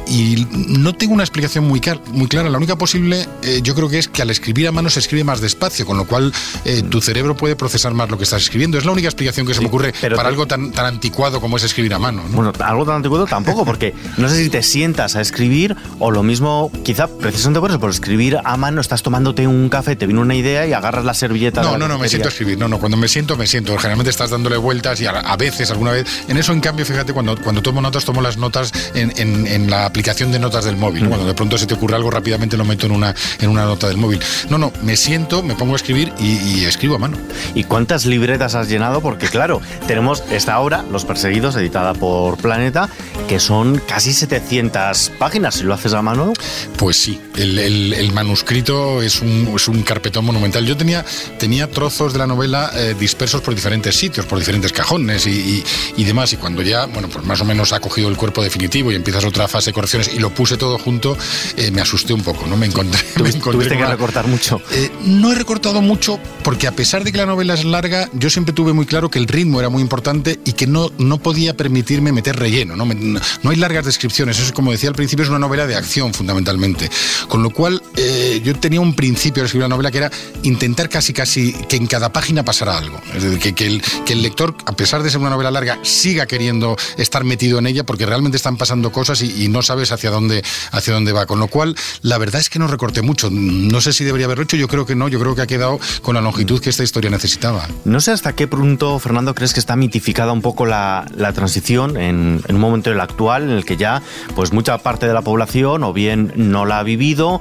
no 0.68 0.94
tengo 0.94 1.14
una 1.14 1.22
explicación 1.22 1.66
muy, 1.66 1.80
muy 2.12 2.28
clara. 2.28 2.48
La 2.50 2.58
única 2.58 2.76
posible, 2.76 3.26
eh, 3.42 3.60
yo 3.62 3.74
creo 3.74 3.88
que 3.88 3.98
es 3.98 4.08
que 4.08 4.22
al 4.22 4.30
escribir 4.30 4.68
a 4.68 4.72
mano 4.72 4.90
se 4.90 5.00
escribe 5.00 5.24
más 5.24 5.40
despacio, 5.40 5.86
con 5.86 5.96
lo 5.96 6.06
cual 6.06 6.32
eh, 6.64 6.82
tu 6.82 7.00
cerebro 7.00 7.36
puede 7.36 7.56
procesar 7.56 7.94
más 7.94 8.10
lo 8.10 8.18
que 8.18 8.24
estás 8.24 8.42
escribiendo. 8.42 8.78
Es 8.78 8.84
la 8.84 8.92
única 8.92 9.08
explicación 9.08 9.46
que 9.46 9.54
se 9.54 9.60
me 9.60 9.68
ocurre 9.68 9.92
para 9.92 10.28
algo 10.28 10.46
tan, 10.46 10.72
tan 10.72 10.86
anticuado 10.86 11.40
como 11.40 11.56
es 11.56 11.64
escribir 11.64 11.94
a 11.94 11.98
mano. 11.98 12.22
Bueno, 12.30 12.52
algo 12.60 12.84
tan 12.84 12.96
anticuado 12.96 13.26
tampoco, 13.26 13.64
porque 13.64 13.94
no 14.16 14.28
sé 14.28 14.42
si 14.42 14.50
te 14.50 14.62
sientas 14.62 15.16
a 15.16 15.20
escribir 15.20 15.76
o 15.98 16.10
lo 16.10 16.22
mismo, 16.22 16.70
quizá 16.84 17.05
precisamente 17.08 17.60
por 17.60 17.70
eso, 17.70 17.80
por 17.80 17.90
escribir 17.90 18.38
a 18.42 18.56
mano, 18.56 18.80
estás 18.80 19.02
tomándote 19.02 19.46
un 19.46 19.68
café, 19.68 19.96
te 19.96 20.06
viene 20.06 20.20
una 20.20 20.34
idea 20.34 20.66
y 20.66 20.72
agarras 20.72 21.04
la 21.04 21.14
servilleta. 21.14 21.62
No, 21.62 21.78
no, 21.78 21.88
no, 21.88 21.98
me 21.98 22.08
siento 22.08 22.28
a 22.28 22.30
escribir. 22.30 22.58
No, 22.58 22.68
no, 22.68 22.78
cuando 22.78 22.96
me 22.96 23.08
siento, 23.08 23.36
me 23.36 23.46
siento. 23.46 23.76
Generalmente 23.76 24.10
estás 24.10 24.30
dándole 24.30 24.56
vueltas 24.56 25.00
y 25.00 25.06
a, 25.06 25.36
veces, 25.36 25.70
alguna 25.70 25.92
vez. 25.92 26.06
En 26.28 26.36
eso, 26.36 26.52
en 26.52 26.60
cambio, 26.60 26.84
fíjate, 26.84 27.12
cuando, 27.12 27.36
cuando 27.40 27.62
tomo 27.62 27.80
notas, 27.80 28.04
tomo 28.04 28.20
las 28.20 28.36
notas 28.36 28.72
en, 28.94 29.12
en, 29.16 29.70
la 29.70 29.86
aplicación 29.86 30.32
de 30.32 30.38
notas 30.38 30.64
del 30.64 30.76
móvil. 30.76 31.08
Cuando 31.08 31.26
de 31.26 31.34
pronto 31.34 31.58
se 31.58 31.66
te 31.66 31.74
ocurre 31.74 31.96
algo, 31.96 32.10
rápidamente 32.10 32.56
lo 32.56 32.64
meto 32.64 32.86
en 32.86 32.92
una, 32.92 33.14
en 33.40 33.50
una 33.50 33.64
nota 33.64 33.88
del 33.88 33.96
móvil. 33.96 34.20
No, 34.48 34.58
no, 34.58 34.72
me 34.82 34.96
siento, 34.96 35.42
me 35.42 35.54
pongo 35.54 35.72
a 35.72 35.76
escribir 35.76 36.12
y, 36.18 36.64
escribo 36.64 36.96
a 36.96 36.98
mano. 36.98 37.16
¿Y 37.54 37.64
cuántas 37.64 38.06
libretas 38.06 38.54
has 38.54 38.68
llenado? 38.68 39.00
Porque, 39.00 39.28
claro, 39.28 39.60
tenemos 39.86 40.22
esta 40.30 40.58
obra, 40.60 40.84
Los 40.90 41.04
Perseguidos, 41.04 41.56
editada 41.56 41.94
por 41.94 42.36
Planeta, 42.36 42.88
que 43.28 43.40
son 43.40 43.80
casi 43.86 44.12
700 44.12 45.12
páginas. 45.18 45.56
Si 45.56 45.64
lo 45.64 45.74
haces 45.74 45.92
a 45.92 46.02
mano. 46.02 46.32
Pues 46.76 46.95
sí, 46.96 47.20
el, 47.36 48.10
manuscrito 48.12 49.02
es 49.02 49.20
un, 49.20 49.52
es 49.54 49.68
un, 49.68 49.82
carpetón 49.82 50.24
monumental. 50.24 50.64
Yo 50.64 50.76
tenía, 50.76 51.04
tenía 51.38 51.70
trozos 51.70 52.12
de 52.12 52.18
la 52.18 52.26
novela 52.26 52.70
eh, 52.74 52.94
dispersos 52.98 53.42
por 53.42 53.54
diferentes 53.54 53.94
sitios, 53.94 54.26
por 54.26 54.38
diferentes 54.38 54.72
cajones 54.72 55.26
y, 55.26 55.62
y, 55.96 56.04
demás. 56.04 56.32
Y 56.32 56.36
cuando 56.36 56.62
ya, 56.62 56.86
bueno, 56.86 57.08
pues 57.08 57.24
más 57.24 57.40
o 57.40 57.44
menos 57.44 57.72
ha 57.72 57.80
cogido 57.80 58.08
el 58.08 58.16
cuerpo 58.16 58.42
definitivo 58.42 58.90
y 58.90 58.94
empiezas 58.94 59.24
otra 59.24 59.48
fase 59.48 59.70
de 59.70 59.74
correcciones 59.74 60.10
y 60.14 60.18
lo 60.18 60.30
puse 60.30 60.56
todo 60.56 60.78
junto, 60.78 61.16
eh, 61.56 61.70
me 61.70 61.80
asusté 61.80 62.12
un 62.12 62.22
poco, 62.22 62.46
¿no? 62.46 62.56
Me 62.56 62.66
encontré. 62.66 63.00
Me 63.22 63.32
¿Tuviste 63.32 63.76
que 63.76 63.86
recortar 63.86 64.26
mucho? 64.26 64.60
Eh, 64.72 64.90
no 65.04 65.32
he 65.32 65.34
recortado 65.34 65.82
mucho 65.82 66.18
porque 66.42 66.66
a 66.66 66.72
pesar 66.72 67.04
de 67.04 67.12
que 67.12 67.18
la 67.18 67.26
novela 67.26 67.54
es 67.54 67.64
larga, 67.64 68.08
yo 68.12 68.30
siempre 68.30 68.54
tuve 68.54 68.72
muy 68.72 68.86
claro 68.86 69.10
que 69.10 69.18
el 69.18 69.26
ritmo 69.26 69.60
era 69.60 69.68
muy 69.68 69.82
importante 69.82 70.40
y 70.44 70.52
que 70.52 70.66
no, 70.66 70.90
no 70.98 71.18
podía 71.18 71.56
permitirme 71.56 72.12
meter 72.12 72.36
relleno. 72.36 72.76
¿no? 72.76 72.86
no 72.86 73.50
hay 73.50 73.56
largas 73.56 73.84
descripciones. 73.84 74.38
Eso, 74.38 74.54
como 74.54 74.72
decía 74.72 74.88
al 74.88 74.94
principio, 74.94 75.22
es 75.24 75.28
una 75.28 75.38
novela 75.38 75.66
de 75.66 75.76
acción 75.76 76.14
fundamentalmente. 76.14 76.85
Con 77.28 77.42
lo 77.42 77.50
cual, 77.50 77.82
eh, 77.96 78.40
yo 78.44 78.54
tenía 78.58 78.80
un 78.80 78.94
principio 78.94 79.42
de 79.42 79.46
escribir 79.46 79.64
la 79.64 79.68
novela 79.68 79.90
que 79.90 79.98
era 79.98 80.10
intentar 80.42 80.88
casi, 80.88 81.12
casi 81.12 81.52
que 81.52 81.76
en 81.76 81.86
cada 81.86 82.12
página 82.12 82.44
pasara 82.44 82.78
algo. 82.78 83.00
Es 83.14 83.22
decir, 83.22 83.38
que, 83.38 83.54
que, 83.54 83.66
el, 83.66 83.82
que 84.04 84.12
el 84.12 84.22
lector, 84.22 84.54
a 84.66 84.72
pesar 84.72 85.02
de 85.02 85.10
ser 85.10 85.20
una 85.20 85.30
novela 85.30 85.50
larga, 85.50 85.78
siga 85.82 86.26
queriendo 86.26 86.76
estar 86.96 87.24
metido 87.24 87.58
en 87.58 87.66
ella 87.66 87.84
porque 87.84 88.06
realmente 88.06 88.36
están 88.36 88.56
pasando 88.56 88.92
cosas 88.92 89.22
y, 89.22 89.46
no 89.48 89.62
sabes 89.62 89.92
hacia 89.92 90.10
dónde, 90.10 90.42
hacia 90.72 90.92
dónde 90.92 91.12
va. 91.12 91.26
Con 91.26 91.38
lo 91.38 91.48
cual, 91.48 91.76
la 92.02 92.18
verdad 92.18 92.40
es 92.40 92.50
que 92.50 92.58
no 92.58 92.66
recorté 92.66 93.02
mucho. 93.02 93.30
No 93.30 93.80
sé 93.80 93.92
si 93.92 94.04
debería 94.04 94.26
haberlo 94.26 94.44
hecho, 94.44 94.56
yo 94.56 94.68
creo 94.68 94.86
que 94.86 94.94
no. 94.94 95.08
Yo 95.08 95.20
creo 95.20 95.34
que 95.34 95.42
ha 95.42 95.46
quedado 95.46 95.78
con 96.02 96.14
la 96.14 96.20
longitud 96.20 96.60
que 96.60 96.70
esta 96.70 96.82
historia 96.82 97.10
necesitaba. 97.10 97.68
No 97.84 98.00
sé 98.00 98.12
hasta 98.12 98.34
qué 98.34 98.48
punto, 98.48 98.98
Fernando, 98.98 99.34
crees 99.34 99.52
que 99.52 99.60
está 99.60 99.76
mitificada 99.76 100.32
un 100.32 100.42
poco 100.42 100.66
la, 100.66 101.06
la 101.14 101.32
transición 101.32 101.96
en, 101.96 102.42
en 102.46 102.54
un 102.54 102.60
momento 102.60 102.90
el 102.90 103.00
actual 103.00 103.44
en 103.44 103.50
el 103.50 103.64
que 103.64 103.76
ya 103.76 104.02
pues 104.34 104.52
mucha 104.52 104.78
parte 104.78 105.06
de 105.06 105.14
la 105.14 105.22
población 105.22 105.84
o 105.84 105.92
bien 105.92 106.32
no 106.36 106.64
la 106.64 106.75
ha 106.78 106.82
vivido 106.82 107.40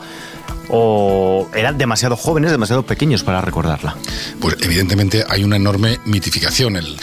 o 0.70 1.50
eran 1.54 1.78
demasiado 1.78 2.16
jóvenes, 2.16 2.52
demasiado 2.52 2.84
pequeños 2.84 3.24
para 3.24 3.42
recordarla? 3.42 3.96
Pues 4.40 4.58
evidentemente 4.62 5.24
hay 5.28 5.44
una 5.44 5.56
enorme 5.56 6.00
mitificación. 6.06 6.76
El, 6.76 6.96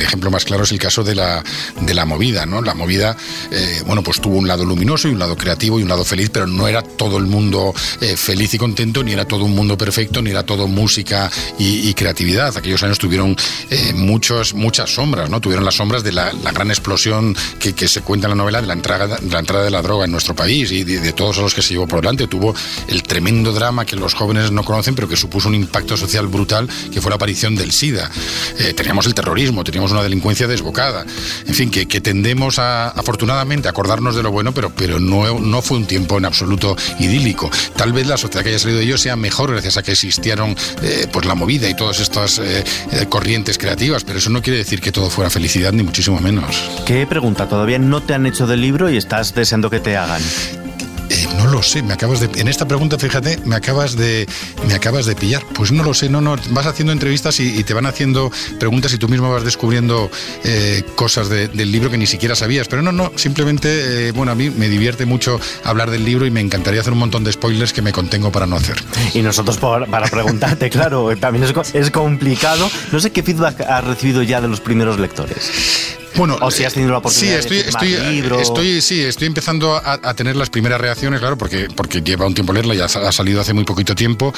ejemplo 0.00 0.30
más 0.30 0.44
claro 0.44 0.64
es 0.64 0.72
el 0.72 0.78
caso 0.78 1.02
de 1.02 1.14
la, 1.14 1.42
de 1.80 1.94
la 1.94 2.04
movida, 2.04 2.46
¿no? 2.46 2.60
La 2.60 2.74
movida, 2.74 3.16
eh, 3.50 3.82
bueno, 3.86 4.02
pues 4.02 4.20
tuvo 4.20 4.36
un 4.36 4.46
lado 4.46 4.64
luminoso 4.64 5.08
y 5.08 5.12
un 5.12 5.18
lado 5.18 5.36
creativo 5.36 5.78
y 5.78 5.82
un 5.82 5.88
lado 5.88 6.04
feliz, 6.04 6.30
pero 6.30 6.46
no 6.46 6.68
era 6.68 6.82
todo 6.82 7.16
el 7.16 7.24
mundo 7.24 7.72
eh, 8.00 8.16
feliz 8.16 8.54
y 8.54 8.58
contento, 8.58 9.02
ni 9.02 9.12
era 9.12 9.24
todo 9.24 9.44
un 9.44 9.54
mundo 9.54 9.78
perfecto, 9.78 10.20
ni 10.20 10.30
era 10.30 10.42
todo 10.44 10.66
música 10.66 11.30
y, 11.58 11.92
creatividad. 11.94 12.56
Aquellos 12.56 12.82
años 12.82 12.98
tuvieron 12.98 13.36
eh, 13.70 13.92
muchos, 13.94 14.52
muchas 14.54 14.94
sombras, 14.94 15.30
¿no? 15.30 15.40
Tuvieron 15.40 15.64
las 15.64 15.76
sombras 15.76 16.02
de 16.02 16.12
la, 16.12 16.32
gran 16.52 16.70
explosión 16.70 17.36
que, 17.58 17.88
se 17.88 18.00
cuenta 18.00 18.26
en 18.26 18.30
la 18.30 18.36
novela 18.36 18.60
de 18.60 18.66
la 18.66 18.72
entrada, 18.72 19.16
de 19.16 19.30
la 19.30 19.38
entrada 19.38 19.64
de 19.64 19.70
la 19.70 19.82
droga 19.82 20.06
en 20.06 20.12
nuestro 20.12 20.34
país 20.34 20.72
y 20.72 20.84
de, 20.84 21.00
de 21.00 21.12
todos 21.12 21.38
los 21.44 21.54
que 21.54 21.62
se 21.62 21.74
llevó 21.74 21.86
por 21.86 22.00
delante. 22.00 22.26
Tuvo 22.26 22.54
el 22.88 23.02
tremendo 23.02 23.52
drama 23.52 23.84
que 23.84 23.96
los 23.96 24.14
jóvenes 24.14 24.50
no 24.50 24.64
conocen, 24.64 24.94
pero 24.94 25.08
que 25.08 25.16
supuso 25.16 25.48
un 25.48 25.54
impacto 25.54 25.96
social 25.96 26.26
brutal, 26.26 26.68
que 26.92 27.00
fue 27.00 27.10
la 27.10 27.16
aparición 27.16 27.54
del 27.54 27.72
SIDA. 27.72 28.10
Eh, 28.58 28.74
teníamos 28.74 29.06
el 29.06 29.14
terrorismo, 29.14 29.64
teníamos 29.64 29.92
una 29.92 30.02
delincuencia 30.02 30.46
desbocada. 30.46 31.04
En 31.46 31.54
fin, 31.54 31.70
que, 31.70 31.86
tendemos 32.00 32.58
a, 32.58 32.88
afortunadamente, 32.88 33.68
acordarnos 33.68 34.14
de 34.16 34.22
lo 34.22 34.30
bueno, 34.30 34.52
pero, 34.52 34.70
pero 34.70 34.98
no, 35.00 35.38
no 35.38 35.62
fue 35.62 35.78
un 35.78 35.86
tiempo 35.86 36.18
en 36.18 36.24
absoluto 36.24 36.76
idílico. 36.98 37.50
Tal 37.76 37.92
vez 37.92 38.06
la 38.06 38.16
sociedad 38.16 38.42
que 38.42 38.50
haya 38.50 38.58
salido 38.58 38.78
de 38.78 38.84
ello 38.84 38.98
sea 38.98 39.16
mejor 39.16 39.52
gracias 39.52 39.76
a 39.76 39.82
que 39.82 39.92
existieron 39.92 40.56
eh, 40.82 41.06
pues 41.12 41.26
la 41.26 41.34
movida 41.34 41.68
y 41.68 41.74
todas 41.74 42.00
estas 42.00 42.38
eh, 42.38 42.64
corrientes 43.08 43.58
creativas, 43.58 44.04
pero 44.04 44.18
eso 44.18 44.30
no 44.30 44.42
quiere 44.42 44.58
decir 44.58 44.80
que 44.80 44.92
todo 44.92 45.10
fuera 45.10 45.30
felicidad, 45.30 45.72
ni 45.72 45.82
muchísimo 45.82 46.20
menos. 46.20 46.70
¿Qué 46.86 47.06
pregunta 47.06 47.48
todavía 47.48 47.78
no 47.78 48.02
te 48.02 48.14
han 48.14 48.26
hecho 48.26 48.46
del 48.46 48.60
libro 48.60 48.90
y 48.90 48.96
estás 48.96 49.34
deseando 49.34 49.70
que 49.70 49.80
te 49.80 49.96
hagan? 49.96 50.22
No 51.36 51.46
lo 51.46 51.62
sé, 51.62 51.82
me 51.82 51.94
acabas 51.94 52.20
de. 52.20 52.40
En 52.40 52.48
esta 52.48 52.66
pregunta, 52.66 52.98
fíjate, 52.98 53.38
me 53.44 53.56
acabas 53.56 53.96
de. 53.96 54.26
Me 54.66 54.74
acabas 54.74 55.06
de 55.06 55.14
pillar. 55.14 55.42
Pues 55.54 55.72
no 55.72 55.82
lo 55.82 55.94
sé, 55.94 56.08
no, 56.08 56.20
no. 56.20 56.36
Vas 56.50 56.66
haciendo 56.66 56.92
entrevistas 56.92 57.40
y, 57.40 57.64
te 57.64 57.74
van 57.74 57.86
haciendo 57.86 58.30
preguntas 58.58 58.92
y 58.92 58.98
tú 58.98 59.08
mismo 59.08 59.30
vas 59.30 59.44
descubriendo 59.44 60.10
eh, 60.44 60.82
cosas 60.94 61.28
del 61.28 61.72
libro 61.72 61.90
que 61.90 61.98
ni 61.98 62.06
siquiera 62.06 62.34
sabías. 62.34 62.68
Pero 62.68 62.82
no, 62.82 62.92
no, 62.92 63.12
simplemente, 63.16 64.08
eh, 64.08 64.12
bueno, 64.12 64.32
a 64.32 64.34
mí 64.34 64.50
me 64.50 64.68
divierte 64.68 65.06
mucho 65.06 65.40
hablar 65.64 65.90
del 65.90 66.04
libro 66.04 66.26
y 66.26 66.30
me 66.30 66.40
encantaría 66.40 66.80
hacer 66.80 66.92
un 66.92 66.98
montón 66.98 67.24
de 67.24 67.32
spoilers 67.32 67.72
que 67.72 67.82
me 67.82 67.92
contengo 67.92 68.30
para 68.30 68.46
no 68.46 68.56
hacer. 68.56 68.76
Y 69.14 69.22
nosotros 69.22 69.58
para 69.58 70.06
preguntarte, 70.08 70.70
claro, 70.70 71.16
también 71.16 71.46
es 71.72 71.90
complicado. 71.90 72.70
No 72.92 73.00
sé 73.00 73.10
qué 73.10 73.22
feedback 73.22 73.60
has 73.62 73.84
recibido 73.84 74.22
ya 74.22 74.40
de 74.40 74.48
los 74.48 74.60
primeros 74.60 74.98
lectores. 74.98 76.03
Bueno, 76.16 76.38
o 76.40 76.50
si 76.50 76.64
has 76.64 76.74
tenido 76.74 76.92
la 76.92 76.98
oportunidad 76.98 77.40
sí, 77.40 77.56
estoy, 77.56 77.56
de 77.62 77.68
estoy, 77.68 78.40
estoy, 78.40 78.80
sí, 78.80 79.02
estoy 79.02 79.26
empezando 79.26 79.74
a, 79.74 80.14
tener 80.14 80.36
las 80.36 80.48
primeras 80.48 80.80
reacciones, 80.80 81.18
claro, 81.20 81.36
porque, 81.36 81.68
porque 81.74 82.02
lleva 82.02 82.26
un 82.26 82.34
tiempo 82.34 82.52
leerla, 82.52 82.74
ya 82.74 82.84
ha 82.84 83.12
salido 83.12 83.40
hace 83.40 83.52
muy 83.52 83.64
poquito 83.64 83.94
tiempo, 83.94 84.32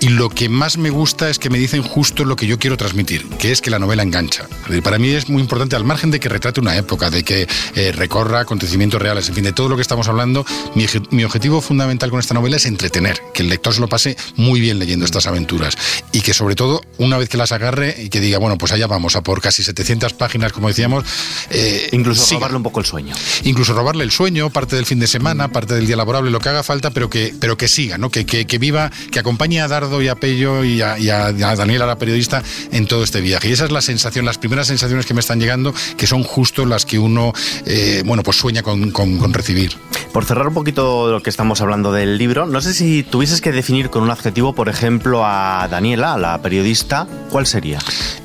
y 0.00 0.08
lo 0.08 0.30
que 0.30 0.48
más 0.48 0.78
me 0.78 0.90
gusta 0.90 1.28
es 1.28 1.38
que 1.38 1.50
me 1.50 1.58
dicen 1.58 1.82
justo 1.82 2.24
lo 2.24 2.36
que 2.36 2.46
yo 2.46 2.58
quiero 2.58 2.76
transmitir, 2.76 3.26
que 3.38 3.52
es 3.52 3.60
que 3.60 3.70
la 3.70 3.78
novela 3.78 4.02
engancha. 4.02 4.46
Para 4.82 4.98
mí 4.98 5.10
es 5.10 5.28
muy 5.28 5.42
importante, 5.42 5.76
al 5.76 5.84
margen 5.84 6.10
de 6.10 6.18
que 6.18 6.28
retrate 6.28 6.60
una 6.60 6.76
época, 6.76 7.10
de 7.10 7.22
que 7.22 7.46
eh, 7.74 7.92
recorra 7.92 8.40
acontecimientos 8.40 9.00
reales, 9.00 9.28
en 9.28 9.34
fin, 9.34 9.44
de 9.44 9.52
todo 9.52 9.68
lo 9.68 9.76
que 9.76 9.82
estamos 9.82 10.08
hablando, 10.08 10.46
mi, 10.74 10.86
mi 11.10 11.24
objetivo 11.24 11.60
fundamental 11.60 12.10
con 12.10 12.20
esta 12.20 12.32
novela 12.32 12.56
es 12.56 12.64
entretener, 12.64 13.20
que 13.34 13.42
el 13.42 13.50
lector 13.50 13.74
se 13.74 13.80
lo 13.80 13.88
pase 13.88 14.16
muy 14.36 14.60
bien 14.60 14.78
leyendo 14.78 15.04
estas 15.04 15.26
aventuras, 15.26 15.76
y 16.12 16.22
que 16.22 16.32
sobre 16.32 16.54
todo, 16.54 16.80
una 16.96 17.18
vez 17.18 17.28
que 17.28 17.36
las 17.36 17.52
agarre 17.52 17.94
y 17.98 18.08
que 18.08 18.20
diga, 18.20 18.38
bueno, 18.38 18.56
pues 18.56 18.72
allá 18.72 18.86
vamos, 18.86 19.14
a 19.14 19.22
por 19.22 19.42
casi 19.42 19.62
700 19.62 20.14
páginas, 20.14 20.52
como 20.52 20.68
decíamos, 20.68 21.04
eh, 21.50 21.88
incluso 21.92 22.34
robarle 22.34 22.56
un 22.56 22.62
poco 22.62 22.80
el 22.80 22.86
sueño. 22.86 23.14
Incluso 23.44 23.74
robarle 23.74 24.04
el 24.04 24.10
sueño, 24.10 24.50
parte 24.50 24.76
del 24.76 24.86
fin 24.86 24.98
de 24.98 25.06
semana, 25.06 25.48
parte 25.48 25.74
del 25.74 25.86
día 25.86 25.96
laborable, 25.96 26.30
lo 26.30 26.40
que 26.40 26.48
haga 26.48 26.62
falta, 26.62 26.90
pero 26.90 27.08
que, 27.10 27.34
pero 27.38 27.56
que 27.56 27.68
siga, 27.68 27.98
¿no? 27.98 28.10
que, 28.10 28.24
que, 28.24 28.58
viva, 28.58 28.90
que 29.10 29.18
acompañe 29.18 29.60
a 29.60 29.68
Dardo 29.68 30.02
y 30.02 30.08
a 30.08 30.14
Pello 30.14 30.64
y 30.64 30.82
a, 30.82 30.98
y 30.98 31.10
a, 31.10 31.32
Daniela, 31.32 31.86
la 31.86 31.98
periodista, 31.98 32.42
en 32.72 32.86
todo 32.86 33.04
este 33.04 33.20
viaje. 33.20 33.48
Y 33.48 33.52
esa 33.52 33.64
es 33.64 33.70
la 33.70 33.80
sensación, 33.80 34.24
las 34.24 34.38
primeras 34.38 34.66
sensaciones 34.66 35.06
que 35.06 35.14
me 35.14 35.20
están 35.20 35.40
llegando, 35.40 35.74
que 35.96 36.06
son 36.06 36.22
justo 36.22 36.66
las 36.66 36.84
que 36.84 36.98
uno, 36.98 37.32
eh, 37.66 38.02
bueno, 38.04 38.22
pues 38.22 38.36
sueña 38.36 38.62
con, 38.62 38.90
con, 38.90 39.32
recibir. 39.32 39.72
Por 40.12 40.24
cerrar 40.24 40.48
un 40.48 40.54
poquito 40.54 41.10
lo 41.10 41.22
que 41.22 41.30
estamos 41.30 41.60
hablando 41.60 41.92
del 41.92 42.18
libro, 42.18 42.46
no 42.46 42.60
sé 42.60 42.74
si 42.74 43.02
tuvieses 43.02 43.40
que 43.40 43.52
definir 43.52 43.90
con 43.90 44.02
un 44.02 44.10
adjetivo, 44.10 44.54
por 44.54 44.68
ejemplo, 44.68 45.24
a 45.24 45.68
Daniela, 45.70 46.16
la 46.16 46.40
periodista, 46.42 47.06
¿cuál 47.30 47.46
sería? 47.46 47.78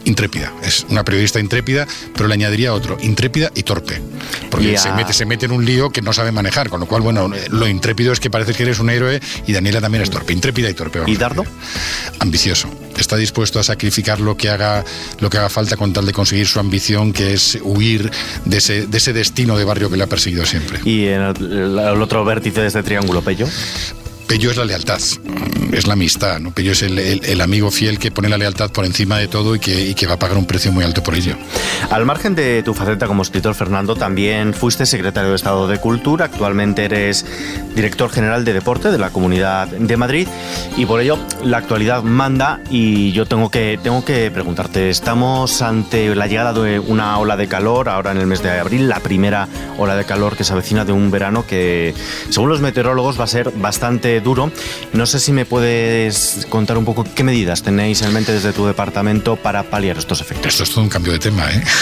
Intrépida. 0.06 0.52
Es 0.64 0.86
una 0.90 1.04
periodista 1.04 1.40
intrépida, 1.40 1.88
pero 2.14 2.28
le 2.28 2.34
añadiría 2.34 2.74
otro, 2.74 2.83
intrépida 3.02 3.52
y 3.56 3.63
torpe. 3.63 4.02
Porque 4.50 4.78
se, 4.78 4.92
mete, 4.92 5.13
se 5.13 5.25
mete 5.25 5.46
en 5.46 5.52
un 5.52 5.66
lío 5.66 5.90
que 5.90 6.02
no 6.02 6.13
sabe 6.13 6.32
manejar, 6.32 6.70
con 6.70 6.80
lo 6.80 6.86
cual, 6.86 7.02
bueno, 7.02 7.30
lo 7.50 7.68
intrépido 7.68 8.13
es 8.13 8.20
que 8.20 8.30
parece 8.30 8.54
que 8.54 8.63
eres 8.63 8.80
un 8.80 8.90
héroe 8.90 9.20
y 9.48 9.54
Daniela 9.54 9.82
también 9.82 10.04
es 10.04 10.10
torpe, 10.10 10.34
intrépida 10.34 10.70
y 10.70 10.74
torpe. 10.74 11.02
¿Y 11.08 11.16
Dardo? 11.18 11.44
Ambicioso. 12.20 12.70
Está 12.98 13.16
dispuesto 13.16 13.60
a 13.60 13.63
sacrificar 13.63 14.20
lo 14.20 14.38
que 14.38 14.50
haga 14.50 14.86
lo 15.20 15.30
que 15.30 15.38
haga 15.38 15.50
falta 15.50 15.75
con 15.78 15.94
tal 15.94 16.06
de 16.06 16.13
conseguir 16.13 16.48
su 16.48 16.60
ambición, 16.60 17.13
que 17.13 17.34
es 17.34 17.58
huir 17.63 18.12
de 18.46 18.58
ese, 18.58 18.88
de 18.88 18.98
ese 18.98 19.13
destino 19.13 19.58
de 19.58 19.63
barrio 19.63 19.90
que 19.90 19.98
le 19.98 20.04
ha 20.04 20.08
perseguido 20.08 20.46
siempre. 20.46 20.80
¿Y 20.86 21.08
en 21.08 21.22
el, 21.22 21.80
el 21.80 22.02
otro 22.02 22.24
vértice 22.24 22.62
de 22.62 22.68
este 22.68 22.84
triángulo, 22.84 23.22
Pello? 23.22 23.48
Pello 24.27 24.51
es 24.51 24.58
la 24.58 24.65
lealtad, 24.65 25.00
es 25.72 25.88
la 25.88 25.94
amistad, 25.94 26.39
¿no? 26.39 26.51
Pello 26.51 26.72
es 26.72 26.82
el, 26.82 27.42
amigo 27.42 27.72
fiel 27.72 28.00
que 28.00 28.12
pone 28.12 28.30
la 28.30 28.38
lealtad 28.38 28.72
por 28.72 28.86
encima 28.86 29.18
de 29.18 29.27
todo 29.27 29.56
y 29.56 29.60
que, 29.60 29.94
que, 29.96 30.08
va 30.08 30.13
a 30.13 30.20
pagar 30.20 30.38
un 30.38 30.46
precio 30.46 30.72
muy 30.72 30.84
alto 30.84 31.03
por 31.03 31.15
ello. 31.15 31.36
Al 31.89 32.06
margen 32.06 32.34
de 32.36 32.63
tu 32.63 32.74
faceta 32.74 33.08
como 33.08 33.22
escritor, 33.22 33.53
Fernando, 33.53 33.96
también 33.96 34.53
fuiste 34.53 34.86
secretario 34.86 35.32
de 35.32 35.36
Estado 35.36 35.68
de 35.68 35.80
Cultura, 35.80 36.25
actualmente 36.25 36.86
eres 36.86 37.25
director 37.75 38.10
general 38.10 38.46
de 38.46 38.53
Deporte 38.53 38.92
de 38.92 38.98
la 38.98 39.10
Comunidad 39.10 39.68
de 39.68 39.98
Madrid 39.98 40.27
y 40.77 40.86
por 40.86 41.01
ello 41.01 41.18
la 41.44 41.58
actualidad 41.58 42.03
manda 42.03 42.62
y 42.70 43.12
yo 43.12 43.25
tengo 43.25 43.50
que, 43.50 43.80
tengo 43.82 44.06
que 44.06 44.32
preguntarte, 44.32 44.89
estamos 44.89 45.62
ante 45.62 46.15
la 46.15 46.27
llegada 46.27 46.53
de 46.53 46.80
una 46.80 47.18
ola 47.20 47.38
de 47.38 47.48
calor 47.48 47.89
ahora 47.89 48.12
en 48.12 48.18
el 48.18 48.27
mes 48.27 48.42
de 48.42 48.51
abril, 48.51 48.89
la 48.89 49.00
primera 49.00 49.48
ola 49.77 49.96
de 49.96 50.06
calor 50.06 50.36
que 50.36 50.44
se 50.44 50.53
avecina 50.53 50.86
de 50.86 50.92
un 50.92 51.12
verano 51.12 51.46
que 51.46 51.94
según 52.30 52.50
los 52.50 52.62
meteorólogos 52.62 53.20
va 53.20 53.25
a 53.25 53.27
ser 53.27 53.51
bastante 53.51 54.12
duro. 54.22 54.51
No 54.93 55.05
sé 55.05 55.20
si 55.20 55.32
me 55.32 55.46
puedes 55.46 56.46
contar 56.50 56.77
un 56.77 56.86
poco 56.86 57.05
qué 57.15 57.24
medidas 57.24 57.63
tenéis 57.63 58.01
en 58.01 58.13
mente 58.13 58.34
desde 58.34 58.53
tu 58.53 58.65
departamento 58.65 59.36
para 59.36 59.63
paliar 59.63 59.98
estos 59.98 60.22
efectos. 60.22 60.48
Esto 60.48 60.63
es 60.63 60.70
todo 60.72 60.84
un 60.84 60.89
cambio 60.89 61.13
de 61.13 61.20
tema, 61.20 61.50
¿eh? 61.51 61.63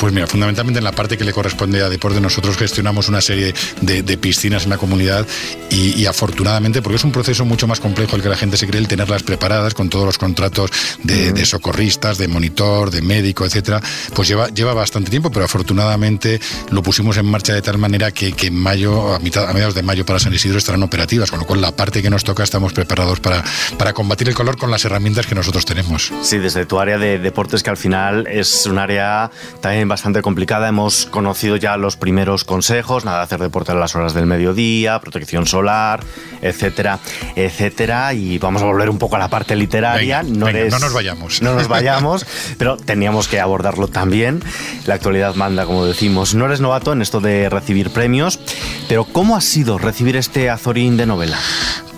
Pues 0.00 0.14
mira, 0.14 0.26
fundamentalmente 0.26 0.78
en 0.78 0.84
la 0.84 0.92
parte 0.92 1.18
que 1.18 1.24
le 1.24 1.32
corresponde 1.34 1.82
a 1.82 1.90
deporte, 1.90 2.22
nosotros 2.22 2.56
gestionamos 2.56 3.08
una 3.10 3.20
serie 3.20 3.52
de, 3.82 4.16
piscinas 4.16 4.64
en 4.64 4.70
la 4.70 4.78
comunidad 4.78 5.26
y, 5.68 6.06
afortunadamente, 6.06 6.80
porque 6.80 6.96
es 6.96 7.04
un 7.04 7.12
proceso 7.12 7.44
mucho 7.44 7.66
más 7.66 7.80
complejo 7.80 8.16
el 8.16 8.22
que 8.22 8.30
la 8.30 8.36
gente 8.36 8.56
se 8.56 8.66
cree, 8.66 8.80
el 8.80 8.88
tenerlas 8.88 9.22
preparadas 9.22 9.74
con 9.74 9.90
todos 9.90 10.06
los 10.06 10.16
contratos 10.16 10.70
de, 11.02 11.44
socorristas, 11.44 12.16
de 12.16 12.28
monitor, 12.28 12.90
de 12.90 13.02
médico, 13.02 13.44
etcétera, 13.44 13.82
pues 14.14 14.26
lleva, 14.26 14.48
lleva 14.48 14.72
bastante 14.72 15.10
tiempo, 15.10 15.30
pero 15.30 15.44
afortunadamente 15.44 16.40
lo 16.70 16.82
pusimos 16.82 17.18
en 17.18 17.26
marcha 17.26 17.52
de 17.52 17.60
tal 17.60 17.76
manera 17.76 18.10
que, 18.10 18.34
en 18.40 18.56
mayo, 18.56 19.14
a, 19.14 19.18
mitad, 19.18 19.50
a 19.50 19.52
mediados 19.52 19.74
de 19.74 19.82
mayo 19.82 20.06
para 20.06 20.18
San 20.18 20.32
Isidro 20.32 20.56
estarán 20.56 20.82
operativas, 21.00 21.30
con 21.30 21.40
lo 21.40 21.46
cual 21.46 21.62
la 21.62 21.72
parte 21.72 22.02
que 22.02 22.10
nos 22.10 22.24
toca 22.24 22.42
estamos 22.42 22.74
preparados 22.74 23.20
para, 23.20 23.42
para 23.78 23.94
combatir 23.94 24.28
el 24.28 24.34
color 24.34 24.58
con 24.58 24.70
las 24.70 24.84
herramientas 24.84 25.26
que 25.26 25.34
nosotros 25.34 25.64
tenemos. 25.64 26.12
Sí, 26.20 26.36
desde 26.36 26.66
tu 26.66 26.78
área 26.78 26.98
de 26.98 27.18
deportes 27.18 27.62
que 27.62 27.70
al 27.70 27.78
final 27.78 28.26
es 28.26 28.66
un 28.66 28.78
área 28.78 29.30
también 29.62 29.88
bastante 29.88 30.20
complicada. 30.20 30.68
Hemos 30.68 31.06
conocido 31.06 31.56
ya 31.56 31.78
los 31.78 31.96
primeros 31.96 32.44
consejos, 32.44 33.06
nada 33.06 33.16
de 33.18 33.24
hacer 33.24 33.40
deporte 33.40 33.72
a 33.72 33.76
las 33.76 33.96
horas 33.96 34.12
del 34.12 34.26
mediodía, 34.26 35.00
protección 35.00 35.46
solar, 35.46 36.00
etcétera, 36.42 36.98
etcétera. 37.34 38.12
Y 38.12 38.36
vamos 38.36 38.60
a 38.60 38.66
volver 38.66 38.90
un 38.90 38.98
poco 38.98 39.16
a 39.16 39.18
la 39.18 39.28
parte 39.28 39.56
literaria. 39.56 40.22
no, 40.22 40.52
no 40.52 40.78
nos 40.78 40.92
vayamos. 40.92 41.40
No 41.40 41.54
nos 41.54 41.66
vayamos, 41.66 42.26
pero 42.58 42.76
teníamos 42.76 43.26
que 43.26 43.40
abordarlo 43.40 43.88
también. 43.88 44.42
La 44.84 44.96
actualidad 44.96 45.34
manda, 45.34 45.64
como 45.64 45.86
decimos. 45.86 46.34
No 46.34 46.44
eres 46.44 46.60
novato 46.60 46.92
en 46.92 47.00
esto 47.00 47.22
de 47.22 47.48
recibir 47.48 47.88
premios, 47.88 48.38
pero 48.86 49.04
¿cómo 49.04 49.34
ha 49.34 49.40
sido 49.40 49.78
recibir 49.78 50.16
este 50.16 50.50
Azorín 50.50 50.89
de 50.96 51.06
novela? 51.06 51.38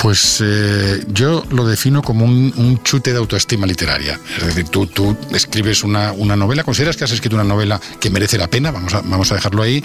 Pues 0.03 0.43
eh, 0.45 1.05
yo 1.15 1.45
lo 1.51 1.65
defino 1.65 2.03
como 2.03 2.25
un, 2.25 2.81
chute 2.83 3.13
de 3.13 3.19
autoestima 3.19 3.69
literaria. 3.69 4.19
Es 4.37 4.47
decir, 4.47 4.69
tú, 4.69 4.87
tú 4.87 5.17
escribes 5.33 5.85
una, 5.85 6.11
una, 6.11 6.35
novela, 6.35 6.65
consideras 6.65 6.97
que 6.97 7.05
has 7.05 7.13
escrito 7.13 7.37
una 7.37 7.45
novela 7.45 7.81
que 8.01 8.11
merece 8.11 8.37
la 8.37 8.49
pena, 8.49 8.73
vamos 8.73 8.93
a, 8.95 9.03
vamos 9.03 9.31
a 9.31 9.37
dejarlo 9.37 9.63
ahí, 9.63 9.83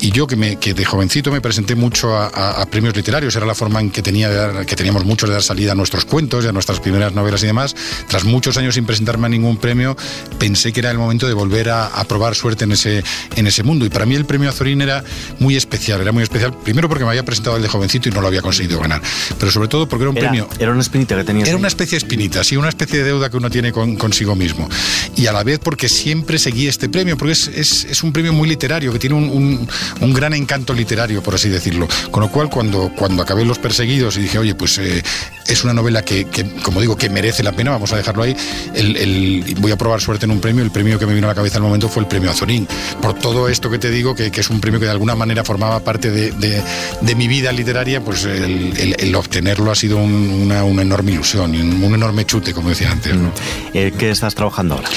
y 0.00 0.10
yo 0.10 0.26
que, 0.26 0.34
me, 0.34 0.56
que 0.56 0.74
de 0.74 0.84
jovencito 0.84 1.30
me 1.30 1.40
presenté 1.40 1.76
mucho 1.76 2.16
a, 2.16 2.66
premios 2.68 2.96
literarios, 2.96 3.36
era 3.36 3.46
la 3.46 3.54
forma 3.54 3.78
en 3.80 3.92
que, 3.92 4.02
tenía 4.02 4.64
que 4.66 4.74
teníamos 4.74 5.04
muchos 5.04 5.28
de 5.28 5.34
dar 5.34 5.42
salida 5.42 5.70
a 5.70 5.74
nuestros 5.76 6.04
cuentos 6.04 6.44
y 6.44 6.48
a 6.48 6.52
nuestras 6.52 6.80
primeras 6.80 7.14
novelas 7.14 7.40
y 7.44 7.46
demás. 7.46 7.76
Tras 8.08 8.24
muchos 8.24 8.56
años 8.56 8.74
sin 8.74 8.86
presentarme 8.86 9.26
a 9.26 9.28
ningún 9.28 9.56
premio, 9.56 9.96
pensé 10.40 10.72
que 10.72 10.80
era 10.80 10.90
el 10.90 10.98
momento 10.98 11.28
de 11.28 11.34
volver 11.34 11.70
a, 11.70 12.04
probar 12.08 12.34
suerte 12.34 12.64
en 12.64 12.72
ese, 12.72 13.04
en 13.36 13.46
ese 13.46 13.62
mundo. 13.62 13.86
Y 13.86 13.88
para 13.88 14.04
mí 14.04 14.16
el 14.16 14.24
premio 14.24 14.50
Azorín 14.50 14.82
era 14.82 15.04
muy 15.38 15.54
especial, 15.54 16.00
era 16.00 16.10
muy 16.10 16.24
especial, 16.24 16.56
primero 16.58 16.88
porque 16.88 17.04
me 17.04 17.10
había 17.10 17.24
presentado 17.24 17.56
el 17.56 17.62
de 17.62 17.68
jovencito 17.68 18.08
y 18.08 18.12
no 18.12 18.20
lo 18.20 18.26
había 18.26 18.42
conseguido 18.42 18.80
ganar, 18.80 19.00
pero 19.38 19.59
sobre 19.60 19.68
todo 19.68 19.86
porque 19.86 20.04
era 20.04 20.10
un 20.10 20.16
premio. 20.16 20.48
Era 20.58 20.72
una 20.72 20.80
espinita 20.80 21.14
que 21.16 21.24
tenía. 21.24 21.44
Era 21.44 21.58
una 21.58 21.68
especie 21.68 21.98
de 21.98 21.98
espinita, 21.98 22.42
sí, 22.42 22.56
una 22.56 22.70
especie 22.70 23.00
de 23.00 23.04
deuda 23.04 23.28
que 23.28 23.36
uno 23.36 23.50
tiene 23.50 23.72
con, 23.72 23.94
consigo 23.96 24.34
mismo. 24.34 24.66
Y 25.16 25.26
a 25.26 25.32
la 25.32 25.44
vez 25.44 25.58
porque 25.58 25.86
siempre 25.86 26.38
seguí 26.38 26.66
este 26.66 26.88
premio, 26.88 27.18
porque 27.18 27.32
es, 27.32 27.48
es, 27.48 27.84
es 27.84 28.02
un 28.02 28.10
premio 28.10 28.32
muy 28.32 28.48
literario, 28.48 28.90
que 28.90 28.98
tiene 28.98 29.16
un, 29.16 29.68
un, 30.00 30.14
gran 30.14 30.32
encanto 30.32 30.72
literario, 30.72 31.22
por 31.22 31.34
así 31.34 31.50
decirlo. 31.50 31.86
Con 32.10 32.22
lo 32.22 32.30
cual, 32.30 32.48
cuando, 32.48 32.90
cuando 32.96 33.22
acabé 33.22 33.44
Los 33.44 33.58
Perseguidos 33.58 34.16
y 34.16 34.22
dije, 34.22 34.38
oye, 34.38 34.54
pues 34.54 34.78
eh, 34.78 35.02
es 35.46 35.62
una 35.62 35.74
novela 35.74 36.02
que, 36.02 36.24
que, 36.24 36.42
como 36.62 36.80
digo, 36.80 36.96
que 36.96 37.10
merece 37.10 37.42
la 37.42 37.52
pena, 37.52 37.70
vamos 37.70 37.92
a 37.92 37.98
dejarlo 37.98 38.22
ahí, 38.22 38.34
el, 38.74 38.96
el, 38.96 39.56
voy 39.58 39.72
a 39.72 39.76
probar 39.76 40.00
suerte 40.00 40.24
en 40.24 40.30
un 40.30 40.40
premio, 40.40 40.64
el 40.64 40.70
premio 40.70 40.98
que 40.98 41.04
me 41.04 41.12
vino 41.12 41.26
a 41.26 41.32
la 41.32 41.34
cabeza 41.34 41.58
al 41.58 41.64
momento 41.64 41.90
fue 41.90 42.02
el 42.02 42.08
premio 42.08 42.30
Azorín. 42.30 42.66
Por 43.02 43.12
todo 43.12 43.46
esto 43.46 43.68
que 43.68 43.78
te 43.78 43.90
digo, 43.90 44.14
que, 44.14 44.30
que 44.30 44.40
es 44.40 44.48
un 44.48 44.58
premio 44.62 44.80
que 44.80 44.86
de 44.86 44.92
alguna 44.92 45.14
manera 45.14 45.44
formaba 45.44 45.80
parte 45.80 46.10
de, 46.10 46.30
de, 46.30 46.62
de 47.02 47.14
mi 47.14 47.28
vida 47.28 47.52
literaria, 47.52 48.02
pues 48.02 48.24
el, 48.24 48.94
el 48.98 49.14
obtenerlo 49.50 49.72
ha 49.72 49.74
sido 49.74 49.98
una, 49.98 50.64
una, 50.64 50.82
enorme 50.82 51.12
ilusión 51.12 51.54
y 51.54 51.60
un, 51.60 51.94
enorme 51.94 52.24
chute, 52.24 52.54
como 52.54 52.68
decía 52.68 52.92
antes. 52.92 53.14
¿Qué 53.72 54.10
estás 54.10 54.34
trabajando 54.34 54.76
ahora? 54.76 54.88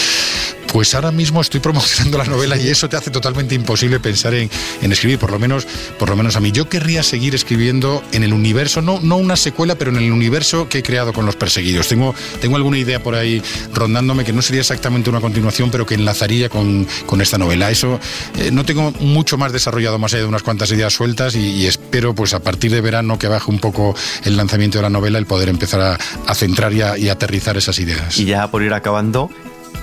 Pues 0.73 0.95
ahora 0.95 1.11
mismo 1.11 1.39
estoy 1.39 1.59
promocionando 1.59 2.17
la 2.17 2.25
novela 2.25 2.57
y 2.57 2.67
eso 2.67 2.89
te 2.89 2.97
hace 2.97 3.11
totalmente 3.11 3.53
imposible 3.53 3.99
pensar 3.99 4.33
en, 4.33 4.49
escribir, 4.81 5.19
por 5.19 5.31
lo 5.31 5.37
menos, 5.37 5.67
por 5.99 6.09
lo 6.09 6.15
menos 6.15 6.35
a 6.35 6.39
mí. 6.39 6.51
Yo 6.51 6.67
querría 6.67 7.03
seguir 7.03 7.35
escribiendo 7.35 8.03
en 8.11 8.23
el 8.23 8.33
universo, 8.33 8.81
no, 8.81 8.99
no 8.99 9.17
una 9.17 9.35
secuela, 9.35 9.75
pero 9.75 9.91
en 9.91 9.97
el 9.97 10.11
universo 10.11 10.67
que 10.67 10.79
he 10.79 10.83
creado 10.83 11.13
con 11.13 11.27
los 11.27 11.35
perseguidos. 11.35 11.87
Tengo, 11.87 12.15
tengo 12.41 12.55
alguna 12.55 12.79
idea 12.79 13.03
por 13.03 13.13
ahí 13.13 13.39
rondándome 13.71 14.25
que 14.25 14.33
no 14.33 14.41
sería 14.41 14.61
exactamente 14.61 15.11
una 15.11 15.21
continuación, 15.21 15.69
pero 15.69 15.85
que 15.85 15.93
enlazaría 15.93 16.49
con, 16.49 16.87
esta 17.21 17.37
novela. 17.37 17.69
Eso 17.69 17.99
eh, 18.39 18.49
no 18.51 18.65
tengo 18.65 18.91
mucho 18.99 19.37
más 19.37 19.53
desarrollado 19.53 19.99
más 19.99 20.13
allá 20.13 20.23
de 20.23 20.27
unas 20.27 20.41
cuantas 20.41 20.71
ideas 20.71 20.91
sueltas 20.91 21.35
y, 21.35 21.67
espero 21.67 22.15
pues 22.15 22.33
a 22.33 22.39
partir 22.39 22.71
de 22.71 22.81
verano 22.81 23.19
que 23.19 23.27
baje 23.27 23.51
un 23.51 23.59
poco 23.59 23.95
el 24.23 24.35
lanzamiento 24.35 24.79
de 24.79 24.81
la 24.81 24.89
novela 24.89 25.19
el 25.19 25.27
poder 25.27 25.49
empezar 25.49 25.99
a, 26.27 26.33
centrar 26.33 26.73
y, 26.73 26.81
y 27.03 27.09
aterrizar 27.09 27.57
esas 27.57 27.77
ideas. 27.77 28.17
Y 28.17 28.25
ya 28.25 28.49
por 28.49 28.63
ir 28.63 28.73
acabando, 28.73 29.29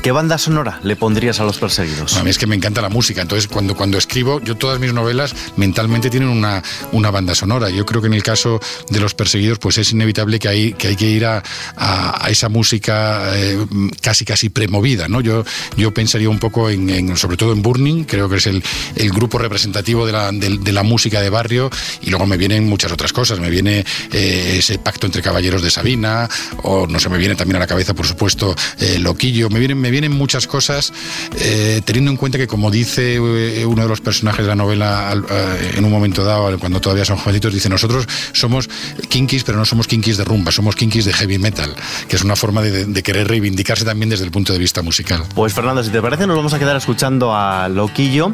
¿Qué 0.02 0.12
banda 0.12 0.38
sonora 0.38 0.80
le 0.82 0.96
pondrías 0.96 1.40
a 1.40 1.44
los 1.44 1.58
perseguidos? 1.58 2.16
A 2.16 2.24
mí 2.24 2.30
es 2.30 2.38
que 2.38 2.46
me 2.46 2.56
encanta 2.56 2.80
la 2.80 2.88
música, 2.88 3.20
entonces 3.20 3.46
cuando, 3.48 3.76
cuando 3.76 3.98
escribo, 3.98 4.40
yo 4.40 4.56
todas 4.56 4.80
mis 4.80 4.94
novelas 4.94 5.34
mentalmente 5.56 6.08
tienen 6.08 6.30
una, 6.30 6.62
una 6.92 7.10
banda 7.10 7.34
sonora. 7.34 7.68
Yo 7.68 7.84
creo 7.84 8.00
que 8.00 8.06
en 8.06 8.14
el 8.14 8.22
caso 8.22 8.60
de 8.88 8.98
los 8.98 9.12
perseguidos, 9.12 9.58
pues 9.58 9.76
es 9.76 9.92
inevitable 9.92 10.38
que 10.38 10.48
hay 10.48 10.72
que, 10.72 10.94
ir 11.06 11.26
a, 11.26 11.42
a, 11.76 12.30
esa 12.30 12.48
música 12.48 13.30
eh, 13.36 13.58
casi 14.00 14.24
casi 14.24 14.48
premovida. 14.48 15.06
¿no? 15.06 15.20
Yo, 15.20 15.44
yo 15.76 15.92
pensaría 15.92 16.30
un 16.30 16.38
poco 16.38 16.70
en, 16.70 17.14
sobre 17.18 17.36
todo 17.36 17.52
en 17.52 17.60
Burning, 17.60 18.04
creo 18.04 18.28
que 18.30 18.36
es 18.36 18.46
el, 18.46 18.64
el 18.96 19.10
grupo 19.10 19.36
representativo 19.36 20.06
de 20.06 20.12
la, 20.12 20.32
de, 20.32 20.72
la, 20.72 20.82
música 20.82 21.20
de 21.20 21.28
barrio, 21.28 21.70
y 22.00 22.08
luego 22.08 22.24
me 22.24 22.38
vienen 22.38 22.66
muchas 22.66 22.90
otras 22.90 23.12
cosas. 23.12 23.38
Me 23.38 23.50
viene 23.50 23.84
eh, 24.12 24.56
ese 24.58 24.78
pacto 24.78 25.04
entre 25.04 25.20
caballeros 25.20 25.62
de 25.62 25.70
Sabina, 25.70 26.26
o 26.62 26.86
no 26.86 26.98
sé, 26.98 27.10
me 27.10 27.18
viene 27.18 27.34
también 27.34 27.56
a 27.56 27.58
la 27.58 27.66
cabeza, 27.66 27.92
por 27.92 28.06
supuesto, 28.06 28.54
eh, 28.78 28.98
Loquillo. 28.98 29.50
Me 29.50 29.58
vienen, 29.58 29.89
vienen 29.90 30.12
muchas 30.12 30.46
cosas, 30.46 30.92
eh, 31.36 31.80
teniendo 31.84 32.10
en 32.10 32.16
cuenta 32.16 32.38
que, 32.38 32.46
como 32.46 32.70
dice 32.70 33.16
eh, 33.16 33.66
uno 33.66 33.82
de 33.82 33.88
los 33.88 34.00
personajes 34.00 34.44
de 34.44 34.48
la 34.48 34.56
novela 34.56 35.12
eh, 35.30 35.72
en 35.76 35.84
un 35.84 35.90
momento 35.90 36.24
dado, 36.24 36.58
cuando 36.58 36.80
todavía 36.80 37.04
son 37.04 37.16
jovencitos, 37.16 37.52
dice: 37.52 37.68
Nosotros 37.68 38.06
somos 38.32 38.68
kinkis, 39.08 39.44
pero 39.44 39.58
no 39.58 39.64
somos 39.64 39.86
kinkis 39.86 40.16
de 40.16 40.24
rumba, 40.24 40.52
somos 40.52 40.76
kinkis 40.76 41.04
de 41.04 41.12
heavy 41.12 41.38
metal, 41.38 41.74
que 42.08 42.16
es 42.16 42.22
una 42.22 42.36
forma 42.36 42.62
de, 42.62 43.00
querer 43.02 43.28
reivindicarse 43.28 43.84
también 43.84 44.10
desde 44.10 44.24
el 44.24 44.30
punto 44.30 44.52
de 44.52 44.58
vista 44.58 44.82
musical. 44.82 45.22
Pues, 45.34 45.54
Fernando, 45.54 45.82
si 45.82 45.90
te 45.90 46.02
parece, 46.02 46.26
nos 46.26 46.36
vamos 46.36 46.52
a 46.52 46.58
quedar 46.58 46.76
escuchando 46.76 47.34
a 47.34 47.68
Loquillo 47.68 48.32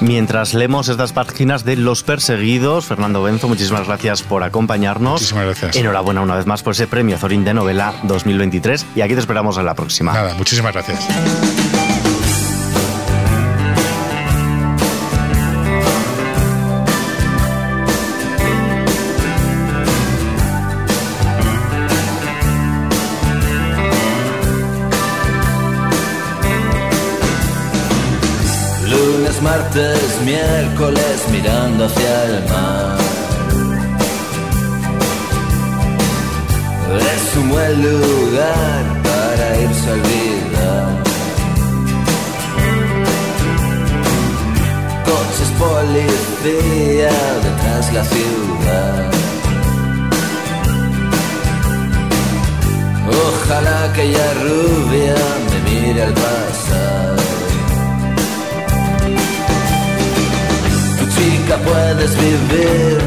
mientras 0.00 0.54
leemos 0.54 0.88
estas 0.88 1.12
páginas 1.12 1.64
de 1.64 1.76
Los 1.76 2.02
Perseguidos. 2.02 2.86
Fernando 2.86 3.22
Benzo, 3.22 3.48
muchísimas 3.48 3.86
gracias 3.86 4.22
por 4.22 4.42
acompañarnos. 4.42 5.12
Muchísimas 5.12 5.44
gracias. 5.44 5.76
Enhorabuena 5.76 6.20
una 6.20 6.36
vez 6.36 6.46
más 6.46 6.62
por 6.62 6.72
ese 6.72 6.86
premio 6.86 7.18
Zorín 7.18 7.44
de 7.44 7.54
Novela 7.54 7.94
2023 8.04 8.86
y 8.96 9.00
aquí 9.00 9.14
te 9.14 9.20
esperamos 9.20 9.58
en 9.58 9.66
la 9.66 9.74
próxima. 9.74 10.12
Nada, 10.12 10.34
muchísimas 10.34 10.72
gracias. 10.72 10.97
Lunes, 28.90 29.40
martes, 29.42 30.20
miércoles 30.24 31.24
mirando 31.30 31.84
hacia 31.84 32.24
el 32.24 32.44
mar. 32.48 32.98
Es 37.14 37.36
un 37.36 37.48
buen 37.50 37.82
lugar 37.82 39.02
para 39.04 39.60
irse 39.60 39.88
a 39.88 39.92
olvidar. 39.92 40.47
Coches 45.38 45.52
policía 45.58 47.10
detrás 47.44 47.92
la 47.92 48.04
ciudad. 48.04 49.10
Ojalá 53.06 53.84
aquella 53.84 54.34
rubia 54.34 55.14
me 55.50 55.70
mire 55.70 56.02
al 56.02 56.14
pasar. 56.14 57.16
Tu 60.98 61.04
chica 61.14 61.56
puedes 61.58 62.16
vivir 62.16 62.97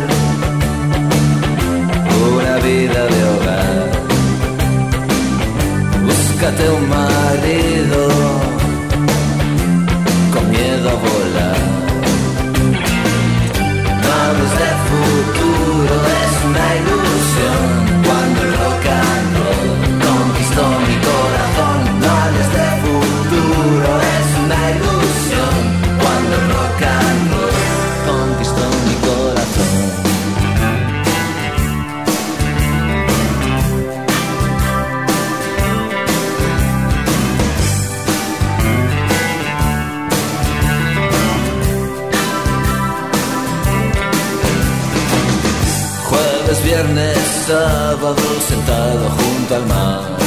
sábado 47.48 48.24
sentado 48.48 49.10
junto 49.10 49.56
al 49.56 49.66
mar. 49.68 50.22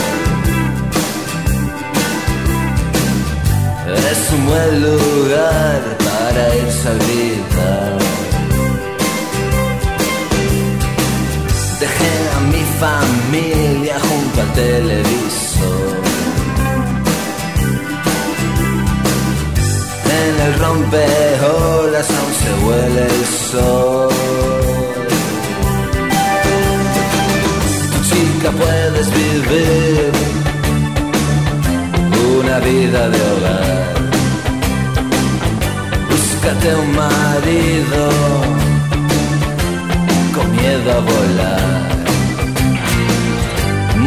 Es 4.11 4.33
un 4.33 4.47
buen 4.47 4.83
lugar 4.83 5.81
para 5.99 6.57
irse 6.57 6.89
a 6.89 6.95
gritar. 6.95 7.99
Dejé 11.81 12.15
a 12.37 12.41
mi 12.53 12.65
familia 12.85 13.97
junto 14.09 14.41
al 14.41 14.53
televisor. 14.53 15.95
En 20.21 20.35
el 20.47 20.55
rompeolas 20.61 22.09
aún 22.19 22.35
se 22.41 22.51
huele 22.65 23.03
el 23.07 23.25
sol. 23.51 24.14
puedes 28.59 29.07
vivir 29.11 30.13
una 32.39 32.59
vida 32.61 33.09
de 33.09 33.21
hogar. 33.33 33.95
Búscate 36.11 36.75
un 36.75 36.91
marido 36.95 38.03
con 40.35 40.47
miedo 40.57 40.89
a 40.93 41.01
volar. 41.11 41.85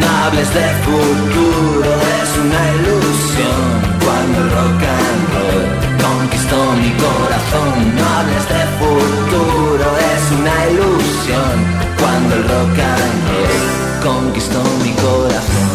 No 0.00 0.06
hables 0.22 0.48
de 0.54 0.68
futuro, 0.86 1.90
es 2.20 2.30
una 2.44 2.62
ilusión. 2.76 3.66
Cuando 4.04 4.36
el 4.42 4.50
rock 4.58 4.82
and 4.98 5.22
roll 5.34 5.66
conquistó 6.06 6.58
mi 6.82 6.90
corazón, 7.04 7.74
no 7.96 8.04
hables 8.16 8.44
de 8.54 8.62
futuro, 8.80 9.86
es 10.12 10.22
una 10.38 10.56
ilusión. 10.70 11.54
Cuando 12.00 12.34
el 12.36 12.42
rock 12.44 12.78
and 12.78 13.18
roll 13.28 13.67
conquistó 14.00 14.62
mi 14.82 14.92
corazón. 14.92 15.67